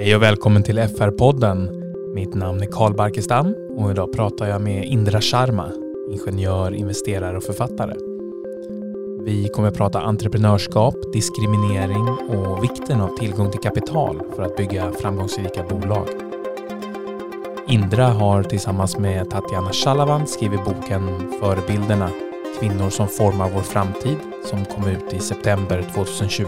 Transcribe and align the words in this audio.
Hej 0.00 0.16
och 0.16 0.22
välkommen 0.22 0.62
till 0.62 0.78
FR-podden. 0.78 1.70
Mitt 2.14 2.34
namn 2.34 2.62
är 2.62 2.66
Karl 2.66 2.94
Barkestam 2.94 3.54
och 3.78 3.90
idag 3.90 4.12
pratar 4.12 4.46
jag 4.48 4.60
med 4.60 4.84
Indra 4.84 5.20
Sharma, 5.20 5.72
ingenjör, 6.10 6.74
investerare 6.74 7.36
och 7.36 7.42
författare. 7.42 7.94
Vi 9.24 9.48
kommer 9.48 9.70
prata 9.70 10.00
entreprenörskap, 10.00 10.94
diskriminering 11.12 12.08
och 12.08 12.64
vikten 12.64 13.00
av 13.00 13.16
tillgång 13.16 13.50
till 13.50 13.60
kapital 13.60 14.22
för 14.36 14.42
att 14.42 14.56
bygga 14.56 14.92
framgångsrika 14.92 15.62
bolag. 15.62 16.08
Indra 17.68 18.06
har 18.06 18.42
tillsammans 18.42 18.98
med 18.98 19.30
Tatjana 19.30 19.72
Shalavan 19.72 20.26
skrivit 20.26 20.64
boken 20.64 21.32
Förebilderna, 21.40 22.10
kvinnor 22.60 22.90
som 22.90 23.08
formar 23.08 23.50
vår 23.50 23.62
framtid 23.62 24.18
som 24.44 24.64
kom 24.64 24.88
ut 24.88 25.12
i 25.12 25.18
september 25.18 25.82
2020. 25.94 26.44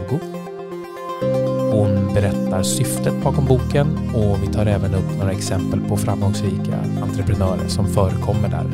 Hon 1.80 2.14
berättar 2.14 2.62
syftet 2.62 3.22
bakom 3.24 3.46
boken 3.46 4.14
och 4.14 4.42
vi 4.42 4.46
tar 4.46 4.66
även 4.66 4.94
upp 4.94 5.18
några 5.18 5.32
exempel 5.32 5.80
på 5.80 5.96
framgångsrika 5.96 6.76
entreprenörer 7.02 7.68
som 7.68 7.86
förekommer 7.86 8.48
där. 8.48 8.64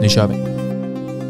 Nu 0.00 0.08
kör 0.08 0.26
vi! 0.26 0.36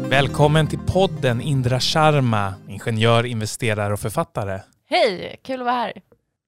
Välkommen 0.09 0.67
till 0.67 0.79
podden 0.79 1.41
Indra 1.41 1.79
Sharma, 1.79 2.53
ingenjör, 2.67 3.25
investerare 3.25 3.93
och 3.93 3.99
författare. 3.99 4.59
Hej, 4.89 5.39
kul 5.41 5.59
att 5.59 5.65
vara 5.65 5.75
här. 5.75 5.93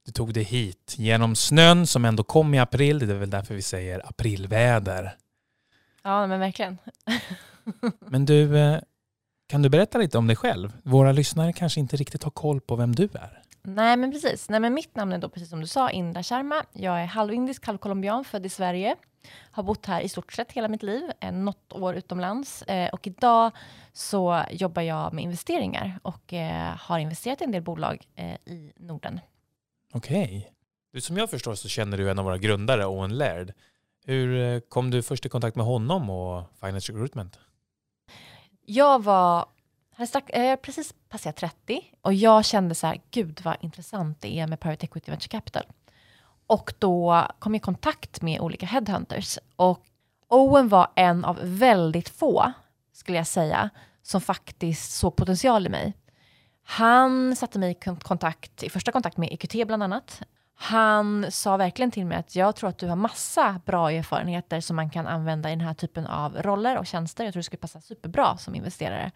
Du 0.05 0.11
tog 0.11 0.33
dig 0.33 0.43
hit 0.43 0.95
genom 0.97 1.35
snön 1.35 1.87
som 1.87 2.05
ändå 2.05 2.23
kom 2.23 2.53
i 2.53 2.59
april. 2.59 2.99
Det 2.99 3.13
är 3.13 3.19
väl 3.19 3.29
därför 3.29 3.55
vi 3.55 3.61
säger 3.61 4.09
aprilväder. 4.09 5.15
Ja, 6.03 6.27
men 6.27 6.39
verkligen. 6.39 6.77
Men 7.99 8.25
du, 8.25 8.57
eh, 8.57 8.79
kan 9.49 9.61
du 9.61 9.69
berätta 9.69 9.97
lite 9.97 10.17
om 10.17 10.27
dig 10.27 10.35
själv? 10.35 10.73
Våra 10.83 11.11
lyssnare 11.11 11.53
kanske 11.53 11.79
inte 11.79 11.97
riktigt 11.97 12.23
har 12.23 12.31
koll 12.31 12.61
på 12.61 12.75
vem 12.75 12.95
du 12.95 13.03
är. 13.03 13.41
Nej, 13.69 13.97
men 13.97 14.11
precis. 14.11 14.49
Nej, 14.49 14.59
men 14.59 14.73
mitt 14.73 14.95
namn 14.95 15.13
är 15.13 15.17
då 15.17 15.29
precis 15.29 15.49
som 15.49 15.61
du 15.61 15.67
sa, 15.67 15.89
Indra 15.89 16.23
Sharma. 16.23 16.63
Jag 16.73 17.01
är 17.01 17.05
halvindisk, 17.05 17.65
halvcolombian, 17.65 18.25
född 18.25 18.45
i 18.45 18.49
Sverige. 18.49 18.95
Har 19.51 19.63
bott 19.63 19.85
här 19.85 20.01
i 20.01 20.09
stort 20.09 20.33
sett 20.33 20.51
hela 20.51 20.67
mitt 20.67 20.83
liv, 20.83 21.11
eh, 21.19 21.31
något 21.31 21.73
år 21.73 21.95
utomlands. 21.95 22.61
Eh, 22.61 22.89
och 22.89 23.07
idag 23.07 23.51
så 23.93 24.43
jobbar 24.51 24.81
jag 24.81 25.13
med 25.13 25.23
investeringar 25.23 25.99
och 26.01 26.33
eh, 26.33 26.75
har 26.77 26.99
investerat 26.99 27.41
i 27.41 27.43
en 27.43 27.51
del 27.51 27.61
bolag 27.61 28.07
eh, 28.15 28.33
i 28.45 28.73
Norden. 28.75 29.19
Okej. 29.93 30.51
Du, 30.93 31.01
som 31.01 31.17
jag 31.17 31.29
förstår 31.29 31.55
så 31.55 31.67
känner 31.67 31.97
du 31.97 32.11
en 32.11 32.19
av 32.19 32.25
våra 32.25 32.37
grundare, 32.37 32.85
Owen 32.85 33.17
Laird. 33.17 33.53
Hur 34.05 34.53
eh, 34.53 34.59
kom 34.59 34.91
du 34.91 35.03
först 35.03 35.25
i 35.25 35.29
kontakt 35.29 35.55
med 35.55 35.65
honom 35.65 36.09
och 36.09 36.43
Finance 36.59 36.91
Recruitment? 36.91 37.39
Jag 38.65 39.03
var 39.03 39.45
hade 39.97 40.07
strax, 40.07 40.29
eh, 40.29 40.55
precis 40.55 40.93
passerat 41.09 41.35
30 41.35 41.81
och 42.01 42.13
jag 42.13 42.45
kände 42.45 42.75
så 42.75 42.87
här, 42.87 43.01
gud 43.11 43.41
vad 43.43 43.55
intressant 43.61 44.21
det 44.21 44.39
är 44.39 44.47
med 44.47 44.59
private 44.59 44.85
equity 44.85 45.11
venture 45.11 45.29
capital. 45.29 45.63
Och 46.47 46.73
då 46.79 47.27
kom 47.39 47.53
jag 47.53 47.59
i 47.59 47.63
kontakt 47.63 48.21
med 48.21 48.39
olika 48.39 48.65
headhunters 48.65 49.37
och 49.55 49.85
Owen 50.29 50.67
var 50.67 50.87
en 50.95 51.25
av 51.25 51.39
väldigt 51.41 52.09
få, 52.09 52.51
skulle 52.93 53.17
jag 53.17 53.27
säga, 53.27 53.69
som 54.01 54.21
faktiskt 54.21 54.91
såg 54.91 55.15
potential 55.15 55.65
i 55.65 55.69
mig. 55.69 55.93
Han 56.63 57.35
satte 57.35 57.59
mig 57.59 57.71
i 57.71 57.95
kontakt, 57.99 58.63
i 58.63 58.69
första 58.69 58.91
kontakt 58.91 59.17
med 59.17 59.29
EQT 59.31 59.67
bland 59.67 59.83
annat. 59.83 60.21
Han 60.55 61.25
sa 61.29 61.57
verkligen 61.57 61.91
till 61.91 62.05
mig 62.05 62.17
att 62.17 62.35
jag 62.35 62.55
tror 62.55 62.69
att 62.69 62.77
du 62.77 62.87
har 62.87 62.95
massa 62.95 63.61
bra 63.65 63.91
erfarenheter 63.91 64.61
som 64.61 64.75
man 64.75 64.89
kan 64.89 65.07
använda 65.07 65.49
i 65.49 65.51
den 65.51 65.61
här 65.61 65.73
typen 65.73 66.07
av 66.07 66.35
roller 66.41 66.77
och 66.77 66.87
tjänster. 66.87 67.23
Jag 67.23 67.33
tror 67.33 67.39
det 67.39 67.43
skulle 67.43 67.59
passa 67.59 67.81
superbra 67.81 68.37
som 68.37 68.55
investerare. 68.55 69.11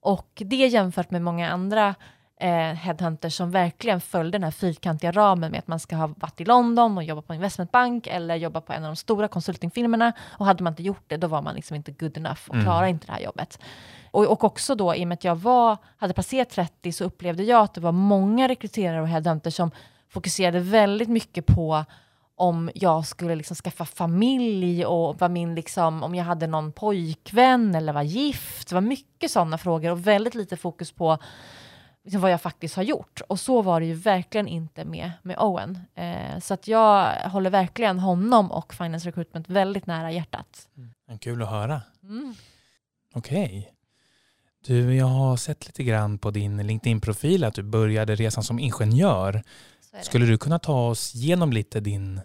Och 0.00 0.42
det 0.46 0.56
jämfört 0.56 1.10
med 1.10 1.22
många 1.22 1.50
andra 1.50 1.94
eh, 2.40 2.50
headhunters 2.74 3.34
som 3.34 3.50
verkligen 3.50 4.00
följde 4.00 4.38
den 4.38 4.44
här 4.44 4.50
fyrkantiga 4.50 5.12
ramen 5.12 5.50
med 5.50 5.58
att 5.58 5.66
man 5.66 5.80
ska 5.80 5.96
ha 5.96 6.06
varit 6.06 6.40
i 6.40 6.44
London 6.44 6.96
och 6.96 7.04
jobbat 7.04 7.26
på 7.26 7.32
en 7.32 7.36
investmentbank 7.36 8.06
eller 8.06 8.34
jobba 8.36 8.60
på 8.60 8.72
en 8.72 8.84
av 8.84 8.88
de 8.88 8.96
stora 8.96 9.28
konsultingfirmorna. 9.28 10.12
Och 10.38 10.46
hade 10.46 10.62
man 10.64 10.72
inte 10.72 10.82
gjort 10.82 11.04
det, 11.06 11.16
då 11.16 11.26
var 11.26 11.42
man 11.42 11.54
liksom 11.54 11.76
inte 11.76 11.92
good 11.92 12.16
enough 12.16 12.40
och 12.48 12.54
Mm. 12.54 12.64
klarade 12.64 12.88
inte 12.90 13.06
det 13.06 13.12
här 13.12 13.20
jobbet. 13.20 13.58
Och, 14.10 14.26
och 14.26 14.44
också 14.44 14.74
då, 14.74 14.94
i 14.94 15.04
och 15.04 15.08
med 15.08 15.14
att 15.16 15.24
jag 15.24 15.36
var, 15.36 15.76
hade 15.96 16.14
passerat 16.14 16.50
30, 16.50 16.92
så 16.92 17.04
upplevde 17.04 17.42
jag 17.42 17.62
att 17.62 17.74
det 17.74 17.80
var 17.80 17.92
många 17.92 18.48
rekryterare 18.48 19.02
och 19.02 19.08
headhunters 19.08 19.54
som 19.54 19.70
fokuserade 20.08 20.60
väldigt 20.60 21.08
mycket 21.08 21.46
på 21.46 21.84
om 22.36 22.70
jag 22.74 23.06
skulle 23.06 23.34
liksom 23.34 23.56
skaffa 23.56 23.84
familj 23.84 24.86
och 24.86 25.20
vad 25.20 25.30
min 25.30 25.54
liksom, 25.54 26.02
om 26.02 26.14
jag 26.14 26.24
hade 26.24 26.46
någon 26.46 26.72
pojkvän 26.72 27.74
eller 27.74 27.92
var 27.92 28.02
gift. 28.02 28.68
Det 28.68 28.74
var 28.74 28.82
mycket 28.82 29.30
sådana 29.30 29.58
frågor 29.58 29.90
och 29.90 30.06
väldigt 30.06 30.34
lite 30.34 30.56
fokus 30.56 30.92
på 30.92 31.18
liksom 32.04 32.20
vad 32.20 32.30
jag 32.30 32.42
faktiskt 32.42 32.76
har 32.76 32.82
gjort. 32.82 33.20
Och 33.28 33.40
så 33.40 33.62
var 33.62 33.80
det 33.80 33.86
ju 33.86 33.94
verkligen 33.94 34.48
inte 34.48 34.84
med, 34.84 35.12
med 35.22 35.38
Owen. 35.38 35.78
Eh, 35.94 36.38
så 36.40 36.54
att 36.54 36.68
jag 36.68 37.12
håller 37.14 37.50
verkligen 37.50 37.98
honom 37.98 38.52
och 38.52 38.74
Finance 38.74 39.08
Recruitment 39.08 39.48
väldigt 39.48 39.86
nära 39.86 40.12
hjärtat. 40.12 40.68
Mm. 40.76 41.18
Kul 41.18 41.42
att 41.42 41.50
höra. 41.50 41.82
Mm. 42.02 42.34
Okej. 43.14 43.72
Du, 44.66 44.94
jag 44.94 45.06
har 45.06 45.36
sett 45.36 45.66
lite 45.66 45.84
grann 45.84 46.18
på 46.18 46.30
din 46.30 46.66
LinkedIn-profil 46.66 47.44
att 47.44 47.54
du 47.54 47.62
började 47.62 48.14
resan 48.14 48.44
som 48.44 48.58
ingenjör. 48.58 49.42
Skulle 50.02 50.26
du 50.26 50.38
kunna 50.38 50.58
ta 50.58 50.88
oss 50.88 51.14
igenom 51.14 51.52
lite 51.52 51.80
din 51.80 52.20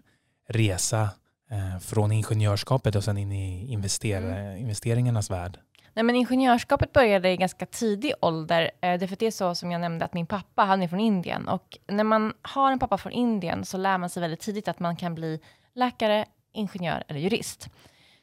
resa 0.50 1.10
eh, 1.52 1.80
från 1.80 2.12
ingenjörskapet 2.12 2.96
och 2.96 3.04
sen 3.04 3.18
in 3.18 3.32
i 3.32 3.74
invester- 3.74 4.56
investeringarnas 4.58 5.32
värld? 5.32 5.60
Nej, 5.94 6.04
men 6.04 6.16
ingenjörskapet 6.16 6.94
började 6.94 7.30
i 7.30 7.38
ganska 7.38 7.66
tidig 7.66 8.14
ålder. 8.22 8.62
Eh, 8.82 9.00
det 9.00 9.06
är 9.06 9.08
för 9.08 9.14
att 9.14 9.20
det 9.20 9.26
är 9.28 9.32
så 9.32 9.56
som 9.56 9.72
jag 9.72 9.82
nämnde 9.82 10.06
att 10.06 10.14
min 10.14 10.26
pappa, 10.26 10.64
han 10.64 10.84
är 10.84 10.88
från 10.88 11.00
Indien. 11.00 11.48
Och 11.48 11.78
när 11.88 12.04
man 12.04 12.34
har 12.42 12.72
en 12.72 12.80
pappa 12.80 12.98
från 12.98 13.12
Indien 13.12 13.66
så 13.66 13.78
lär 13.78 13.98
man 13.98 14.10
sig 14.10 14.22
väldigt 14.22 14.40
tidigt 14.40 14.68
att 14.68 14.80
man 14.80 14.96
kan 14.96 15.16
bli 15.16 15.40
läkare, 15.74 16.26
ingenjör 16.54 17.04
eller 17.08 17.20
jurist. 17.20 17.70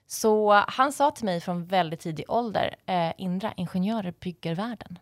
Så 0.06 0.52
han 0.68 0.92
sa 0.92 1.10
till 1.10 1.24
mig 1.24 1.40
från 1.40 1.64
väldigt 1.64 2.00
tidig 2.00 2.24
ålder, 2.28 2.76
eh, 2.86 3.12
Indra, 3.18 3.52
ingenjörer 3.56 4.14
bygger 4.20 4.54
världen. 4.54 4.98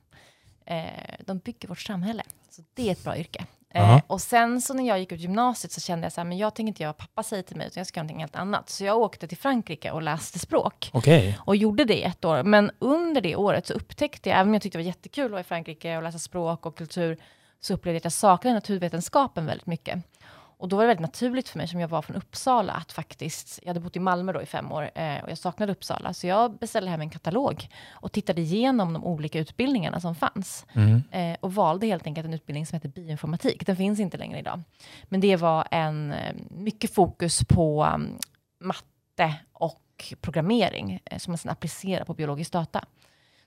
Eh, 0.65 1.15
de 1.27 1.39
bygger 1.39 1.69
vårt 1.69 1.81
samhälle. 1.81 2.23
Så 2.51 2.63
det 2.75 2.89
är 2.89 2.93
ett 2.93 3.05
bra 3.05 3.17
yrke. 3.17 3.47
Eh, 3.75 4.01
och 4.07 4.21
sen 4.21 4.61
så 4.61 4.75
när 4.75 4.89
jag 4.89 4.99
gick 4.99 5.13
ut 5.13 5.21
gymnasiet 5.21 5.73
så 5.73 5.81
kände 5.81 6.05
jag 6.05 6.13
så 6.13 6.21
här, 6.21 6.29
men 6.29 6.39
jag 6.39 6.55
tänker 6.55 6.69
inte 6.69 6.83
göra 6.83 6.93
vad 6.93 6.97
pappa 6.99 7.23
säger 7.23 7.43
till 7.43 7.57
mig, 7.57 7.67
utan 7.67 7.81
jag 7.81 7.87
ska 7.87 7.99
göra 7.99 8.05
någonting 8.05 8.21
helt 8.21 8.37
annat. 8.37 8.69
Så 8.71 8.85
jag 8.85 8.99
åkte 8.99 9.29
till 9.29 9.39
Frankrike 9.39 9.91
och 9.91 10.03
läste 10.03 10.39
språk 10.39 10.91
Okej. 10.93 11.39
och 11.41 11.57
gjorde 11.57 11.85
det 11.85 11.99
i 11.99 12.03
ett 12.03 12.25
år. 12.25 12.43
Men 12.43 12.71
under 12.79 13.21
det 13.21 13.37
året 13.37 13.67
så 13.67 13.75
upptäckte 13.75 14.29
jag, 14.29 14.39
även 14.39 14.49
om 14.49 14.55
jag 14.55 14.63
tyckte 14.63 14.79
det 14.79 14.83
var 14.83 14.87
jättekul 14.87 15.25
att 15.25 15.31
vara 15.31 15.41
i 15.41 15.45
Frankrike 15.45 15.97
och 15.97 16.03
läsa 16.03 16.19
språk 16.19 16.67
och 16.67 16.79
kultur, 16.79 17.19
så 17.61 17.75
upplevde 17.75 17.95
jag 17.95 18.01
att 18.01 18.05
jag 18.05 18.13
saknade 18.13 18.55
naturvetenskapen 18.55 19.47
väldigt 19.47 19.67
mycket. 19.67 19.99
Och 20.59 20.69
då 20.69 20.77
var 20.77 20.83
det 20.83 20.87
väldigt 20.87 21.03
naturligt 21.03 21.49
för 21.49 21.59
mig, 21.59 21.69
som 21.69 21.81
jag 21.81 21.89
var 21.89 22.03
från 22.03 22.17
Uppsala, 22.17 22.73
att 22.73 22.93
faktiskt, 22.93 23.59
jag 23.63 23.69
hade 23.69 23.81
bott 23.81 23.97
i 23.97 24.01
Malmö 24.01 24.33
då 24.33 24.43
i 24.43 24.47
fem 24.47 24.73
år, 24.73 24.91
eh, 24.95 25.25
och 25.25 25.31
jag 25.31 25.39
saknade 25.39 25.73
Uppsala, 25.73 26.13
så 26.13 26.27
jag 26.27 26.59
beställde 26.59 26.91
hem 26.91 27.01
en 27.01 27.11
katalog 27.11 27.69
och 27.91 28.13
tittade 28.13 28.41
igenom 28.41 28.93
de 28.93 29.05
olika 29.05 29.39
utbildningarna 29.39 30.01
som 30.01 30.15
fanns. 30.15 30.67
Mm. 30.73 31.03
Eh, 31.11 31.37
och 31.41 31.55
valde 31.55 31.87
helt 31.87 32.07
enkelt 32.07 32.25
en 32.25 32.35
utbildning 32.35 32.67
som 32.67 32.77
heter 32.77 32.89
bioinformatik. 32.89 33.67
Den 33.67 33.77
finns 33.77 34.01
inte 34.01 34.17
längre 34.17 34.39
idag. 34.39 34.63
Men 35.05 35.21
det 35.21 35.37
var 35.37 35.69
en, 35.71 36.13
eh, 36.13 36.35
mycket 36.51 36.95
fokus 36.95 37.45
på 37.45 37.85
um, 37.95 38.19
matte 38.61 39.35
och 39.53 40.15
programmering 40.21 41.01
eh, 41.05 41.19
som 41.19 41.31
man 41.31 41.39
sedan 41.39 41.53
applicerar 41.53 42.05
på 42.05 42.15
biologisk 42.15 42.53
data. 42.53 42.85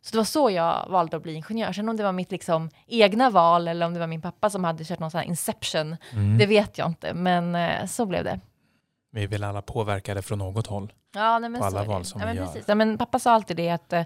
Så 0.02 0.12
det 0.12 0.18
var 0.18 0.24
så 0.26 0.50
jag 0.50 0.86
valde 0.90 1.18
att 1.18 1.24
bli 1.24 1.34
ingenjör. 1.34 1.72
Sen 1.74 1.90
om 1.90 1.98
det 1.98 2.04
var 2.04 2.12
mitt 2.12 2.32
liksom, 2.32 2.70
egna 2.88 3.30
val 3.30 3.68
eller 3.68 3.86
om 3.86 3.94
det 3.94 4.00
var 4.00 4.08
min 4.08 4.22
pappa 4.22 4.50
som 4.50 4.64
hade 4.64 4.84
kört 4.84 5.00
någon 5.00 5.12
sån 5.12 5.20
här 5.20 5.28
inception, 5.28 5.98
Mm. 6.14 6.38
det 6.38 6.46
vet 6.46 6.78
jag 6.78 6.88
inte. 6.88 7.14
Men 7.14 7.56
eh, 7.56 7.86
så 7.86 8.06
blev 8.06 8.24
det. 8.24 8.40
Vi 9.12 9.24
är 9.24 9.28
väl 9.28 9.44
alla 9.44 9.62
påverkade 9.62 10.22
från 10.22 10.40
något 10.40 10.68
håll. 10.68 10.94
Ja, 11.16 11.40
nej, 11.40 11.50
men 11.50 11.62
På 11.62 11.68
alla 11.68 11.82
det. 11.82 11.88
val 11.88 12.06
som 12.06 12.22
ja, 12.22 12.28
vi 12.28 12.34
men 12.34 12.46
gör. 12.46 12.64
Ja, 12.68 12.76
men 12.76 12.98
pappa 12.98 13.20
sa 13.20 13.32
alltid 13.32 13.58
det 13.58 13.70
att 13.70 13.94
eh, 13.94 14.06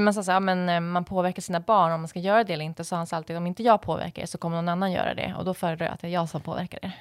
man, 0.00 0.14
sa 0.14 0.22
så, 0.22 0.32
här, 0.32 0.40
men, 0.40 0.68
eh, 0.68 0.80
man 0.80 1.04
påverkar 1.04 1.42
sina 1.42 1.60
barn, 1.60 1.92
om 1.92 2.00
man 2.00 2.08
ska 2.08 2.18
göra 2.18 2.44
det 2.44 2.52
eller 2.52 2.64
inte, 2.64 2.84
så 2.84 2.96
han 2.96 3.06
sa 3.06 3.16
alltid 3.16 3.36
om 3.36 3.46
inte 3.46 3.62
jag 3.62 3.82
påverkar 3.82 4.22
det 4.22 4.26
så 4.28 4.38
kommer 4.38 4.56
någon 4.56 4.68
annan 4.68 4.92
göra 4.92 5.14
det. 5.14 5.34
Och 5.38 5.44
då 5.44 5.54
föredrar 5.54 5.86
jag 5.86 5.94
att 5.94 6.00
det 6.00 6.06
är 6.06 6.10
jag 6.10 6.28
som 6.28 6.40
påverkar 6.40 6.78
det. 6.82 6.92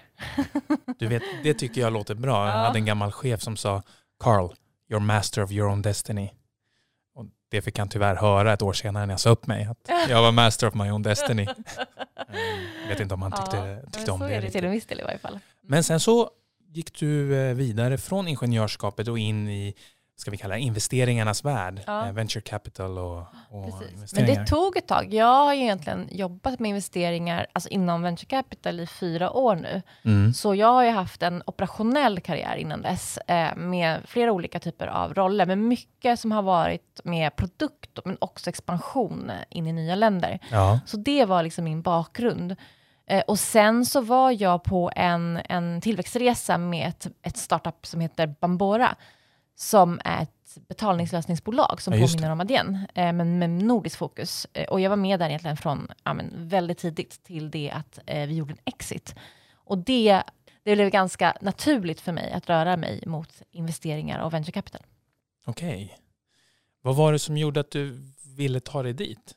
Du 0.97 1.07
vet, 1.07 1.23
det 1.43 1.53
tycker 1.53 1.81
jag 1.81 1.93
låter 1.93 2.15
bra. 2.15 2.47
Jag 2.47 2.55
Ja. 2.57 2.61
hade 2.65 2.79
en 2.79 2.85
gammal 2.85 3.11
chef 3.11 3.41
som 3.41 3.57
sa 3.57 3.81
Carl, 4.19 4.49
you're 4.89 4.99
master 4.99 5.43
of 5.43 5.51
your 5.51 5.69
own 5.69 5.81
destiny. 5.81 6.33
Det 7.49 7.61
fick 7.61 7.79
han 7.79 7.89
tyvärr 7.89 8.15
höra 8.15 8.53
ett 8.53 8.61
år 8.61 8.73
senare 8.73 9.05
när 9.05 9.13
jag 9.13 9.19
sa 9.19 9.29
upp 9.29 9.47
mig. 9.47 9.63
Att 9.65 9.89
jag 10.09 10.21
var 10.21 10.31
master 10.31 10.67
of 10.67 10.73
my 10.73 10.91
own 10.91 11.01
destiny. 11.03 11.47
Jag 12.81 12.89
vet 12.89 12.99
inte 12.99 13.13
om 13.13 13.21
han 13.21 13.31
tyckte, 13.31 13.57
Ja, 13.83 13.89
tyckte 13.91 14.11
om 14.11 14.19
så 14.19 14.27
det. 14.27 14.35
är 14.35 14.41
det 14.41 14.49
till 14.51 14.65
en 14.65 14.71
viss 14.71 14.85
del 14.85 14.99
i 14.99 15.03
varje 15.03 15.17
fall. 15.17 15.39
Men 15.61 15.83
sen 15.83 15.99
så 15.99 16.29
gick 16.73 16.99
du 16.99 17.35
eh, 17.37 17.53
vidare 17.55 17.97
från 17.97 18.27
ingenjörskapet 18.27 19.07
och 19.07 19.19
in 19.19 19.49
i 19.49 19.73
ska 20.17 20.31
vi 20.31 20.37
kalla 20.37 20.55
det, 20.55 20.61
investeringarnas 20.61 21.45
värld. 21.45 21.81
Ja. 21.87 22.07
Eh, 22.07 22.13
Venture 22.13 22.41
capital 22.41 22.97
och, 22.97 23.17
och. 23.49 23.73
Men 24.15 24.25
det 24.25 24.45
tog 24.47 24.77
ett 24.77 24.87
tag. 24.87 25.13
Jag 25.13 25.45
har 25.45 25.53
ju 25.53 25.61
egentligen 25.61 26.07
jobbat 26.11 26.59
med 26.59 26.69
investeringar 26.69 27.47
alltså 27.53 27.69
inom 27.69 28.01
venture 28.01 28.27
capital 28.27 28.79
i 28.79 28.87
fyra 28.87 29.31
år 29.31 29.55
nu. 29.55 29.81
mm. 30.05 30.33
Så 30.33 30.55
jag 30.55 30.67
har 30.67 30.83
ju 30.83 30.91
haft 30.91 31.21
en 31.21 31.43
operationell 31.45 32.19
karriär 32.19 32.55
innan 32.55 32.81
dess 32.81 33.17
eh, 33.17 33.55
med 33.55 34.01
flera 34.05 34.31
olika 34.31 34.59
typer 34.59 34.87
av 34.87 35.13
roller, 35.13 35.45
men 35.45 35.67
mycket 35.67 36.19
som 36.19 36.31
har 36.31 36.41
varit 36.41 37.01
med 37.03 37.35
produkt 37.35 37.99
men 38.05 38.17
också 38.21 38.49
expansion 38.49 39.31
in 39.49 39.67
i 39.67 39.73
nya 39.73 39.95
länder. 39.95 40.39
Ja. 40.51 40.79
Så 40.85 40.97
det 40.97 41.25
var 41.25 41.43
liksom 41.43 41.65
min 41.65 41.81
bakgrund. 41.81 42.55
Eh, 43.07 43.21
och 43.27 43.39
sen 43.39 43.85
så 43.85 44.01
var 44.01 44.41
jag 44.41 44.63
på 44.63 44.91
en, 44.95 45.41
en 45.49 45.81
tillväxtresa 45.81 46.57
med 46.57 46.87
ett, 46.87 47.07
ett 47.21 47.37
startup 47.37 47.85
som 47.85 47.99
heter 47.99 48.35
Bambora, 48.41 48.95
som 49.55 50.01
är 50.03 50.23
ett 50.23 50.57
betalningslösningsbolag 50.67 51.81
som 51.81 51.93
Ja, 51.93 52.07
påminner 52.07 52.31
om 52.31 52.39
Adyen, 52.41 52.87
eh, 52.93 53.13
men 53.13 53.39
med 53.39 53.49
nordiskt 53.49 53.97
fokus. 53.97 54.47
Eh, 54.53 54.67
och 54.67 54.79
jag 54.81 54.89
var 54.89 54.97
med 54.97 55.19
där 55.19 55.27
egentligen 55.27 55.57
från 55.57 55.87
ja, 56.03 56.13
men, 56.13 56.47
väldigt 56.47 56.77
tidigt 56.77 57.23
till 57.23 57.51
det 57.51 57.71
att 57.71 57.99
eh, 58.05 58.27
vi 58.27 58.35
gjorde 58.35 58.51
en 58.53 58.59
exit. 58.65 59.15
Och 59.53 59.77
det, 59.77 60.23
det 60.63 60.75
blev 60.75 60.89
ganska 60.89 61.37
naturligt 61.41 62.01
för 62.01 62.11
mig 62.11 62.31
att 62.31 62.49
röra 62.49 62.77
mig 62.77 63.03
mot 63.05 63.41
investeringar 63.51 64.19
och 64.19 64.33
venture 64.33 64.51
capital. 64.51 64.81
Okej. 65.45 65.97
Vad 66.81 66.95
var 66.95 67.11
det 67.11 67.19
som 67.19 67.37
gjorde 67.37 67.59
att 67.59 67.71
du 67.71 68.11
ville 68.35 68.59
ta 68.59 68.83
dig 68.83 68.93
dit? 68.93 69.35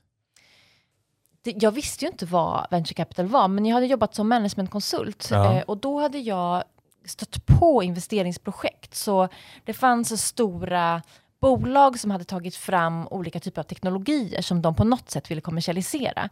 jag 1.42 1.70
visste 1.70 2.04
ju 2.04 2.10
inte 2.10 2.26
vad 2.26 2.66
venture 2.70 2.94
capital 2.94 3.26
var, 3.26 3.48
men 3.48 3.66
jag 3.66 3.74
hade 3.74 3.86
jobbat 3.86 4.14
som 4.14 4.28
managementkonsult 4.28 5.28
Ja. 5.30 5.54
eh, 5.54 5.62
och 5.62 5.76
då 5.78 6.00
hade 6.00 6.18
jag 6.18 6.64
stött 7.08 7.46
på 7.46 7.82
investeringsprojekt. 7.82 8.94
Så 8.94 9.28
det 9.64 9.72
fanns 9.72 10.26
stora 10.26 11.02
bolag 11.40 11.98
som 11.98 12.10
hade 12.10 12.24
tagit 12.24 12.56
fram 12.56 13.08
olika 13.08 13.40
typer 13.40 13.60
av 13.60 13.64
teknologier 13.64 14.42
som 14.42 14.62
de 14.62 14.74
på 14.74 14.84
något 14.84 15.10
sätt 15.10 15.30
ville 15.30 15.40
kommersialisera. 15.40 16.28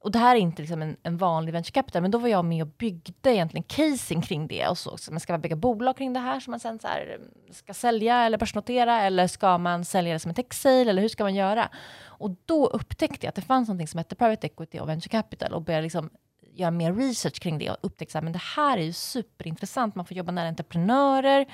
Och 0.00 0.12
det 0.12 0.18
här 0.18 0.36
är 0.36 0.40
inte 0.40 0.62
liksom 0.62 0.82
en, 0.82 0.96
en 1.02 1.16
vanlig 1.16 1.52
venture 1.52 1.72
capital, 1.72 2.02
men 2.02 2.10
då 2.10 2.18
var 2.18 2.28
jag 2.28 2.44
med 2.44 2.62
och 2.62 2.68
byggde 2.68 3.34
egentligen 3.34 3.64
casing 3.64 4.22
kring 4.22 4.46
det. 4.46 4.68
Och 4.68 4.78
så, 4.78 4.96
så 4.96 5.12
man 5.12 5.20
ska 5.20 5.32
man 5.32 5.40
bygga 5.40 5.56
bolag 5.56 5.96
kring 5.96 6.12
det 6.12 6.20
här 6.20 6.40
som 6.40 6.50
man 6.50 6.60
sen 6.60 6.78
så 6.78 6.86
här, 6.86 7.14
mm, 7.14 7.30
ska 7.52 7.74
sälja 7.74 8.16
eller 8.16 8.38
börsnotera, 8.38 9.02
eller 9.02 9.26
ska 9.26 9.58
man 9.58 9.84
sälja 9.84 10.12
det 10.12 10.18
som 10.18 10.28
en 10.28 10.34
tech 10.34 10.52
sale, 10.54 10.90
eller 10.90 11.02
hur 11.02 11.08
ska 11.08 11.24
man 11.24 11.34
göra? 11.34 11.68
Och 12.04 12.30
då 12.44 12.66
upptäckte 12.66 13.26
jag 13.26 13.28
att 13.28 13.34
det 13.34 13.42
fanns 13.42 13.68
något 13.68 13.90
som 13.90 13.98
hette 13.98 14.14
private 14.14 14.46
equity 14.46 14.78
och 14.78 14.88
venture 14.88 15.10
capital 15.10 15.52
och 15.52 15.62
började 15.62 15.82
liksom 15.82 16.10
göra 16.58 16.70
mer 16.70 16.92
research 16.92 17.40
kring 17.40 17.58
det 17.58 17.70
och 17.70 17.76
upptäckte 17.80 18.18
att 18.18 18.32
det 18.32 18.42
här 18.56 18.78
är 18.78 18.82
ju 18.82 18.92
superintressant. 18.92 19.94
Man 19.94 20.04
får 20.04 20.16
jobba 20.16 20.32
nära 20.32 20.48
entreprenörer, 20.48 21.46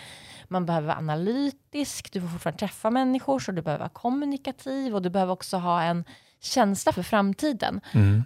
man 0.48 0.66
behöver 0.66 0.86
vara 0.86 0.98
analytisk, 0.98 2.12
du 2.12 2.20
får 2.20 2.28
fortfarande 2.28 2.58
träffa 2.58 2.90
människor, 2.90 3.38
så 3.38 3.52
du 3.52 3.62
behöver 3.62 3.80
vara 3.80 3.88
kommunikativ 3.88 4.94
och 4.94 5.02
du 5.02 5.10
behöver 5.10 5.32
också 5.32 5.56
ha 5.56 5.82
en 5.82 6.04
känsla 6.40 6.92
för 6.92 7.02
framtiden. 7.02 7.80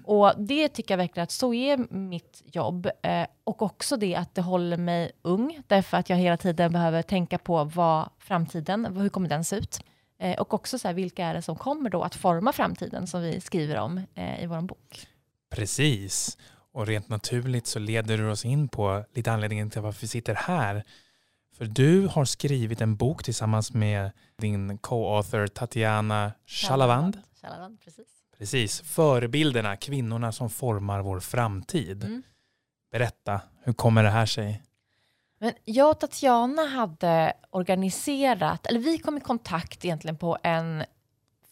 Och 0.04 0.32
det 0.38 0.68
tycker 0.68 0.94
jag 0.94 0.98
verkligen 0.98 1.24
att 1.24 1.30
så 1.30 1.54
är 1.54 1.94
mitt 1.94 2.42
jobb. 2.44 2.90
Eh, 3.02 3.26
och 3.44 3.62
också 3.62 3.96
det 3.96 4.14
att 4.14 4.34
det 4.34 4.42
håller 4.42 4.76
mig 4.76 5.12
ung, 5.22 5.62
därför 5.66 5.96
att 5.96 6.10
jag 6.10 6.16
hela 6.16 6.36
tiden 6.36 6.72
behöver 6.72 7.02
tänka 7.02 7.38
på 7.38 7.64
vad 7.64 8.08
framtiden, 8.18 8.96
hur 8.96 9.08
kommer 9.08 9.28
den 9.28 9.44
se 9.44 9.56
ut? 9.56 9.80
Eh, 10.20 10.40
och 10.40 10.54
också 10.54 10.78
så 10.78 10.88
här, 10.88 10.94
vilka 10.94 11.26
är 11.26 11.34
det 11.34 11.42
som 11.42 11.56
kommer 11.56 11.90
då 11.90 12.02
att 12.02 12.14
forma 12.14 12.52
framtiden 12.52 13.06
som 13.06 13.22
vi 13.22 13.40
skriver 13.40 13.76
om 13.76 14.00
eh, 14.14 14.42
i 14.42 14.46
vår 14.46 14.60
bok. 14.60 15.06
Precis. 15.50 16.38
Och 16.78 16.86
rent 16.86 17.08
naturligt 17.08 17.66
så 17.66 17.78
leder 17.78 18.18
du 18.18 18.30
oss 18.30 18.44
in 18.44 18.68
på 18.68 19.04
lite 19.14 19.32
anledningen 19.32 19.70
till 19.70 19.80
varför 19.80 20.00
vi 20.00 20.08
sitter 20.08 20.34
här. 20.34 20.84
För 21.56 21.64
du 21.64 22.06
har 22.06 22.24
skrivit 22.24 22.80
en 22.80 22.96
bok 22.96 23.24
tillsammans 23.24 23.72
med 23.72 24.10
din 24.36 24.78
co-author 24.78 25.46
Tatiana 25.46 26.32
Shalavand. 26.46 27.22
Shalavand, 27.42 27.80
precis. 27.80 28.06
Precis. 28.38 28.80
Förebilderna, 28.80 29.76
kvinnorna 29.76 30.32
som 30.32 30.50
formar 30.50 31.00
vår 31.00 31.20
framtid. 31.20 32.04
Mm. 32.04 32.22
Berätta, 32.92 33.40
hur 33.64 33.72
kommer 33.72 34.02
det 34.02 34.10
här 34.10 34.26
sig? 34.26 34.62
Men 35.38 35.52
jag 35.64 35.90
och 35.90 36.00
Tatiana 36.00 36.66
hade 36.66 37.32
organiserat, 37.50 38.66
eller 38.66 38.80
vi 38.80 38.98
kom 38.98 39.16
i 39.16 39.20
kontakt 39.20 39.84
egentligen 39.84 40.16
på 40.18 40.38
en 40.42 40.84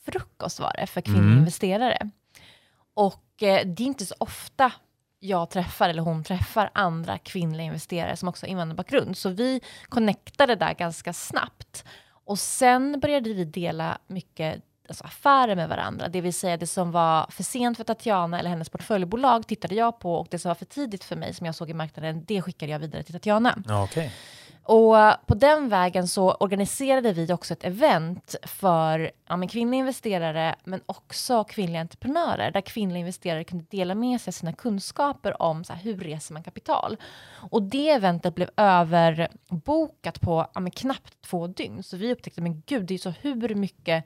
frukost 0.04 0.60
var 0.60 0.72
det, 0.80 0.86
för 0.86 1.00
kvinnliga 1.00 1.24
Mm. 1.26 1.38
investerare. 1.38 2.10
Och 2.94 3.42
eh, 3.42 3.66
det 3.66 3.82
är 3.82 3.86
inte 3.86 4.06
så 4.06 4.14
ofta 4.18 4.72
jag 5.20 5.50
träffar, 5.50 5.88
eller 5.88 6.02
hon 6.02 6.24
träffar, 6.24 6.70
andra 6.74 7.18
kvinnliga 7.18 7.66
investerare 7.66 8.16
som 8.16 8.28
också 8.28 8.46
har 8.46 8.50
invandrarbakgrund. 8.50 9.16
Så 9.16 9.28
vi 9.28 9.60
connectade 9.88 10.54
där 10.54 10.74
ganska 10.74 11.12
snabbt. 11.12 11.84
Och 12.08 12.38
sen 12.38 13.00
började 13.00 13.32
vi 13.32 13.44
dela 13.44 13.98
mycket 14.06 14.62
alltså 14.88 15.04
affärer 15.04 15.56
med 15.56 15.68
varandra. 15.68 16.08
Det 16.08 16.20
vill 16.20 16.34
säga 16.34 16.56
det 16.56 16.66
som 16.66 16.90
var 16.92 17.26
för 17.30 17.42
sent 17.42 17.76
för 17.76 17.84
Tatiana 17.84 18.38
eller 18.38 18.50
hennes 18.50 18.68
portföljbolag 18.68 19.46
tittade 19.46 19.74
jag 19.74 19.98
på 19.98 20.14
och 20.14 20.26
det 20.30 20.38
som 20.38 20.48
var 20.48 20.54
för 20.54 20.64
tidigt 20.64 21.04
för 21.04 21.16
mig 21.16 21.34
som 21.34 21.46
jag 21.46 21.54
såg 21.54 21.70
i 21.70 21.74
marknaden, 21.74 22.24
det 22.24 22.42
skickade 22.42 22.72
jag 22.72 22.78
vidare 22.78 23.02
till 23.02 23.14
Tatiana. 23.14 23.62
Okay. 23.84 24.10
Och 24.68 25.26
på 25.26 25.34
den 25.34 25.68
vägen 25.68 26.08
så 26.08 26.34
organiserade 26.34 27.12
vi 27.12 27.32
också 27.32 27.52
ett 27.52 27.64
event 27.64 28.34
för 28.42 29.10
ja, 29.28 29.36
men 29.36 29.48
kvinnliga 29.48 29.78
investerare, 29.78 30.54
men 30.64 30.80
också 30.86 31.44
kvinnliga 31.44 31.80
entreprenörer, 31.80 32.50
där 32.50 32.60
kvinnliga 32.60 33.00
investerare 33.00 33.44
kunde 33.44 33.64
dela 33.64 33.94
med 33.94 34.20
sig 34.20 34.32
sina 34.32 34.52
kunskaper 34.52 35.42
om 35.42 35.64
så 35.64 35.72
här, 35.72 35.80
hur 35.82 35.98
reser 35.98 36.34
man 36.34 36.42
kapital. 36.42 36.96
Och 37.50 37.62
det 37.62 37.90
eventet 37.90 38.34
blev 38.34 38.50
överbokat 38.56 40.20
på 40.20 40.46
ja, 40.54 40.60
men 40.60 40.70
knappt 40.70 41.22
två 41.22 41.46
dygn, 41.46 41.82
så 41.82 41.96
vi 41.96 42.12
upptäckte, 42.12 42.40
men 42.40 42.62
gud, 42.66 42.86
det 42.86 42.94
är 42.94 42.98
så 42.98 43.10
hur 43.10 43.54
mycket, 43.54 44.04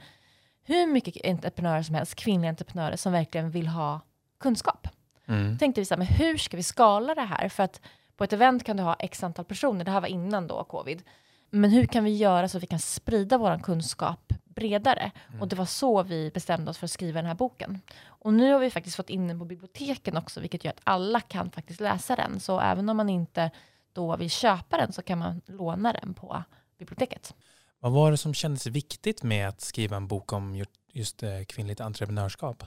hur 0.64 0.86
mycket 0.86 1.26
entreprenörer 1.26 1.82
som 1.82 1.94
helst, 1.94 2.14
kvinnliga 2.14 2.48
entreprenörer 2.48 2.96
som 2.96 3.12
verkligen 3.12 3.50
vill 3.50 3.68
ha 3.68 4.00
kunskap 4.40 4.88
Mm. 5.30 5.58
tänkte 5.58 5.80
vi 5.80 5.84
så 5.84 5.94
här, 5.94 5.98
men 5.98 6.06
hur 6.06 6.36
ska 6.36 6.56
vi 6.56 6.62
skala 6.62 7.14
det 7.14 7.20
här? 7.20 7.48
För 7.48 7.62
att 7.62 7.80
på 8.20 8.24
ett 8.24 8.32
event 8.32 8.64
kan 8.64 8.76
du 8.76 8.82
ha 8.82 8.94
x 8.98 9.22
antal 9.24 9.44
personer, 9.44 9.84
det 9.84 9.90
här 9.90 10.00
var 10.00 10.08
innan 10.08 10.46
då 10.46 10.64
covid. 10.64 11.02
Men 11.50 11.70
hur 11.70 11.86
kan 11.86 12.04
vi 12.04 12.16
göra 12.16 12.48
så 12.48 12.56
att 12.56 12.62
vi 12.62 12.66
kan 12.66 12.78
sprida 12.78 13.38
vår 13.38 13.58
kunskap 13.62 14.32
bredare? 14.44 15.10
Och 15.40 15.48
det 15.48 15.56
var 15.56 15.64
så 15.64 16.02
vi 16.02 16.30
bestämde 16.34 16.70
oss 16.70 16.78
för 16.78 16.84
att 16.84 16.90
skriva 16.90 17.16
den 17.20 17.26
här 17.26 17.34
boken. 17.34 17.80
Och 18.06 18.32
nu 18.34 18.52
har 18.52 18.58
vi 18.60 18.70
faktiskt 18.70 18.96
fått 18.96 19.10
in 19.10 19.28
den 19.28 19.38
på 19.38 19.44
biblioteken 19.44 20.16
också, 20.16 20.40
vilket 20.40 20.64
gör 20.64 20.70
att 20.72 20.80
alla 20.84 21.20
kan 21.20 21.50
faktiskt 21.50 21.80
läsa 21.80 22.16
den. 22.16 22.40
Så 22.40 22.60
även 22.60 22.88
om 22.88 22.96
man 22.96 23.08
inte 23.08 23.50
då 23.92 24.16
vill 24.16 24.30
köpa 24.30 24.76
den 24.76 24.92
så 24.92 25.02
kan 25.02 25.18
man 25.18 25.40
låna 25.46 25.92
den 25.92 26.14
på 26.14 26.42
biblioteket. 26.78 27.34
Vad 27.80 27.92
var 27.92 28.10
det 28.10 28.16
som 28.16 28.34
kändes 28.34 28.66
viktigt 28.66 29.22
med 29.22 29.48
att 29.48 29.60
skriva 29.60 29.96
en 29.96 30.06
bok 30.06 30.32
om 30.32 30.54
ju- 30.54 30.64
just 30.92 31.22
eh, 31.22 31.30
kvinnligt 31.48 31.80
entreprenörskap? 31.80 32.64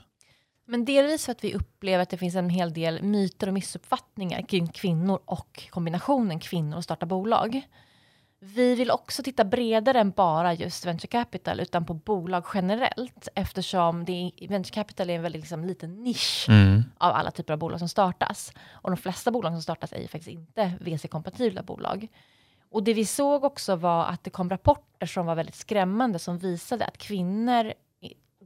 Men 0.66 0.84
delvis 0.84 1.24
för 1.24 1.32
att 1.32 1.44
vi 1.44 1.54
upplever 1.54 2.02
att 2.02 2.10
det 2.10 2.16
finns 2.16 2.34
en 2.34 2.50
hel 2.50 2.72
del 2.72 3.02
myter 3.02 3.46
och 3.46 3.54
missuppfattningar 3.54 4.42
kring 4.42 4.66
kvinnor 4.66 5.20
och 5.24 5.68
kombinationen 5.70 6.40
kvinnor 6.40 6.76
och 6.76 6.84
starta 6.84 7.06
bolag. 7.06 7.62
Vi 8.38 8.74
vill 8.74 8.90
också 8.90 9.22
titta 9.22 9.44
bredare 9.44 10.00
än 10.00 10.10
bara 10.10 10.54
just 10.54 10.86
venture 10.86 11.06
capital, 11.08 11.60
utan 11.60 11.86
på 11.86 11.94
bolag 11.94 12.44
generellt, 12.54 13.28
eftersom 13.34 14.04
det 14.04 14.12
är, 14.12 14.48
venture 14.48 14.74
capital 14.74 15.10
är 15.10 15.14
en 15.14 15.22
väldigt 15.22 15.40
liksom, 15.40 15.64
liten 15.64 16.02
nisch 16.02 16.46
av 16.98 17.12
alla 17.12 17.30
typer 17.30 17.52
av 17.52 17.58
bolag 17.58 17.78
som 17.78 17.88
startas. 17.88 18.52
Och 18.70 18.90
de 18.90 18.96
flesta 18.96 19.30
bolag 19.30 19.52
som 19.52 19.62
startas 19.62 19.92
är 19.92 20.00
ju 20.00 20.08
faktiskt 20.08 20.30
inte 20.30 20.72
VC-kompatibla 20.80 21.62
bolag. 21.62 22.08
Och 22.70 22.82
det 22.82 22.94
vi 22.94 23.04
såg 23.04 23.44
också 23.44 23.76
var 23.76 24.04
att 24.04 24.24
det 24.24 24.30
kom 24.30 24.50
rapporter 24.50 25.06
som 25.06 25.26
var 25.26 25.34
väldigt 25.34 25.54
skrämmande 25.54 26.18
som 26.18 26.38
visade 26.38 26.84
att 26.84 26.98
kvinnor 26.98 27.72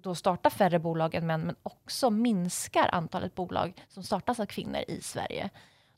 då 0.03 0.15
startar 0.15 0.51
färre 0.51 0.79
bolag 0.79 1.15
än 1.15 1.27
män, 1.27 1.41
men 1.41 1.57
också 1.63 2.11
minskar 2.11 2.89
antalet 2.93 3.35
bolag 3.35 3.85
som 3.89 4.03
startas 4.03 4.41
av 4.41 4.47
kvinnor 4.47 4.81
i 4.89 5.01
Sverige. 5.01 5.51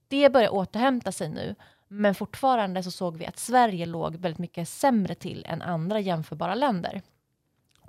Det 0.08 0.32
börjar 0.32 0.54
återhämta 0.54 1.12
sig 1.12 1.28
nu, 1.28 1.54
men 1.88 2.14
fortfarande 2.14 2.82
så 2.82 2.90
såg 2.90 3.16
vi 3.16 3.26
att 3.26 3.38
Sverige 3.38 3.86
låg 3.86 4.16
väldigt 4.16 4.38
mycket 4.38 4.68
sämre 4.68 5.14
till 5.14 5.46
än 5.48 5.62
andra 5.62 6.00
jämförbara 6.00 6.54
länder. 6.54 7.02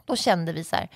Då 0.06 0.16
kände 0.16 0.54
vi 0.54 0.64
så 0.64 0.76
här, 0.76 0.90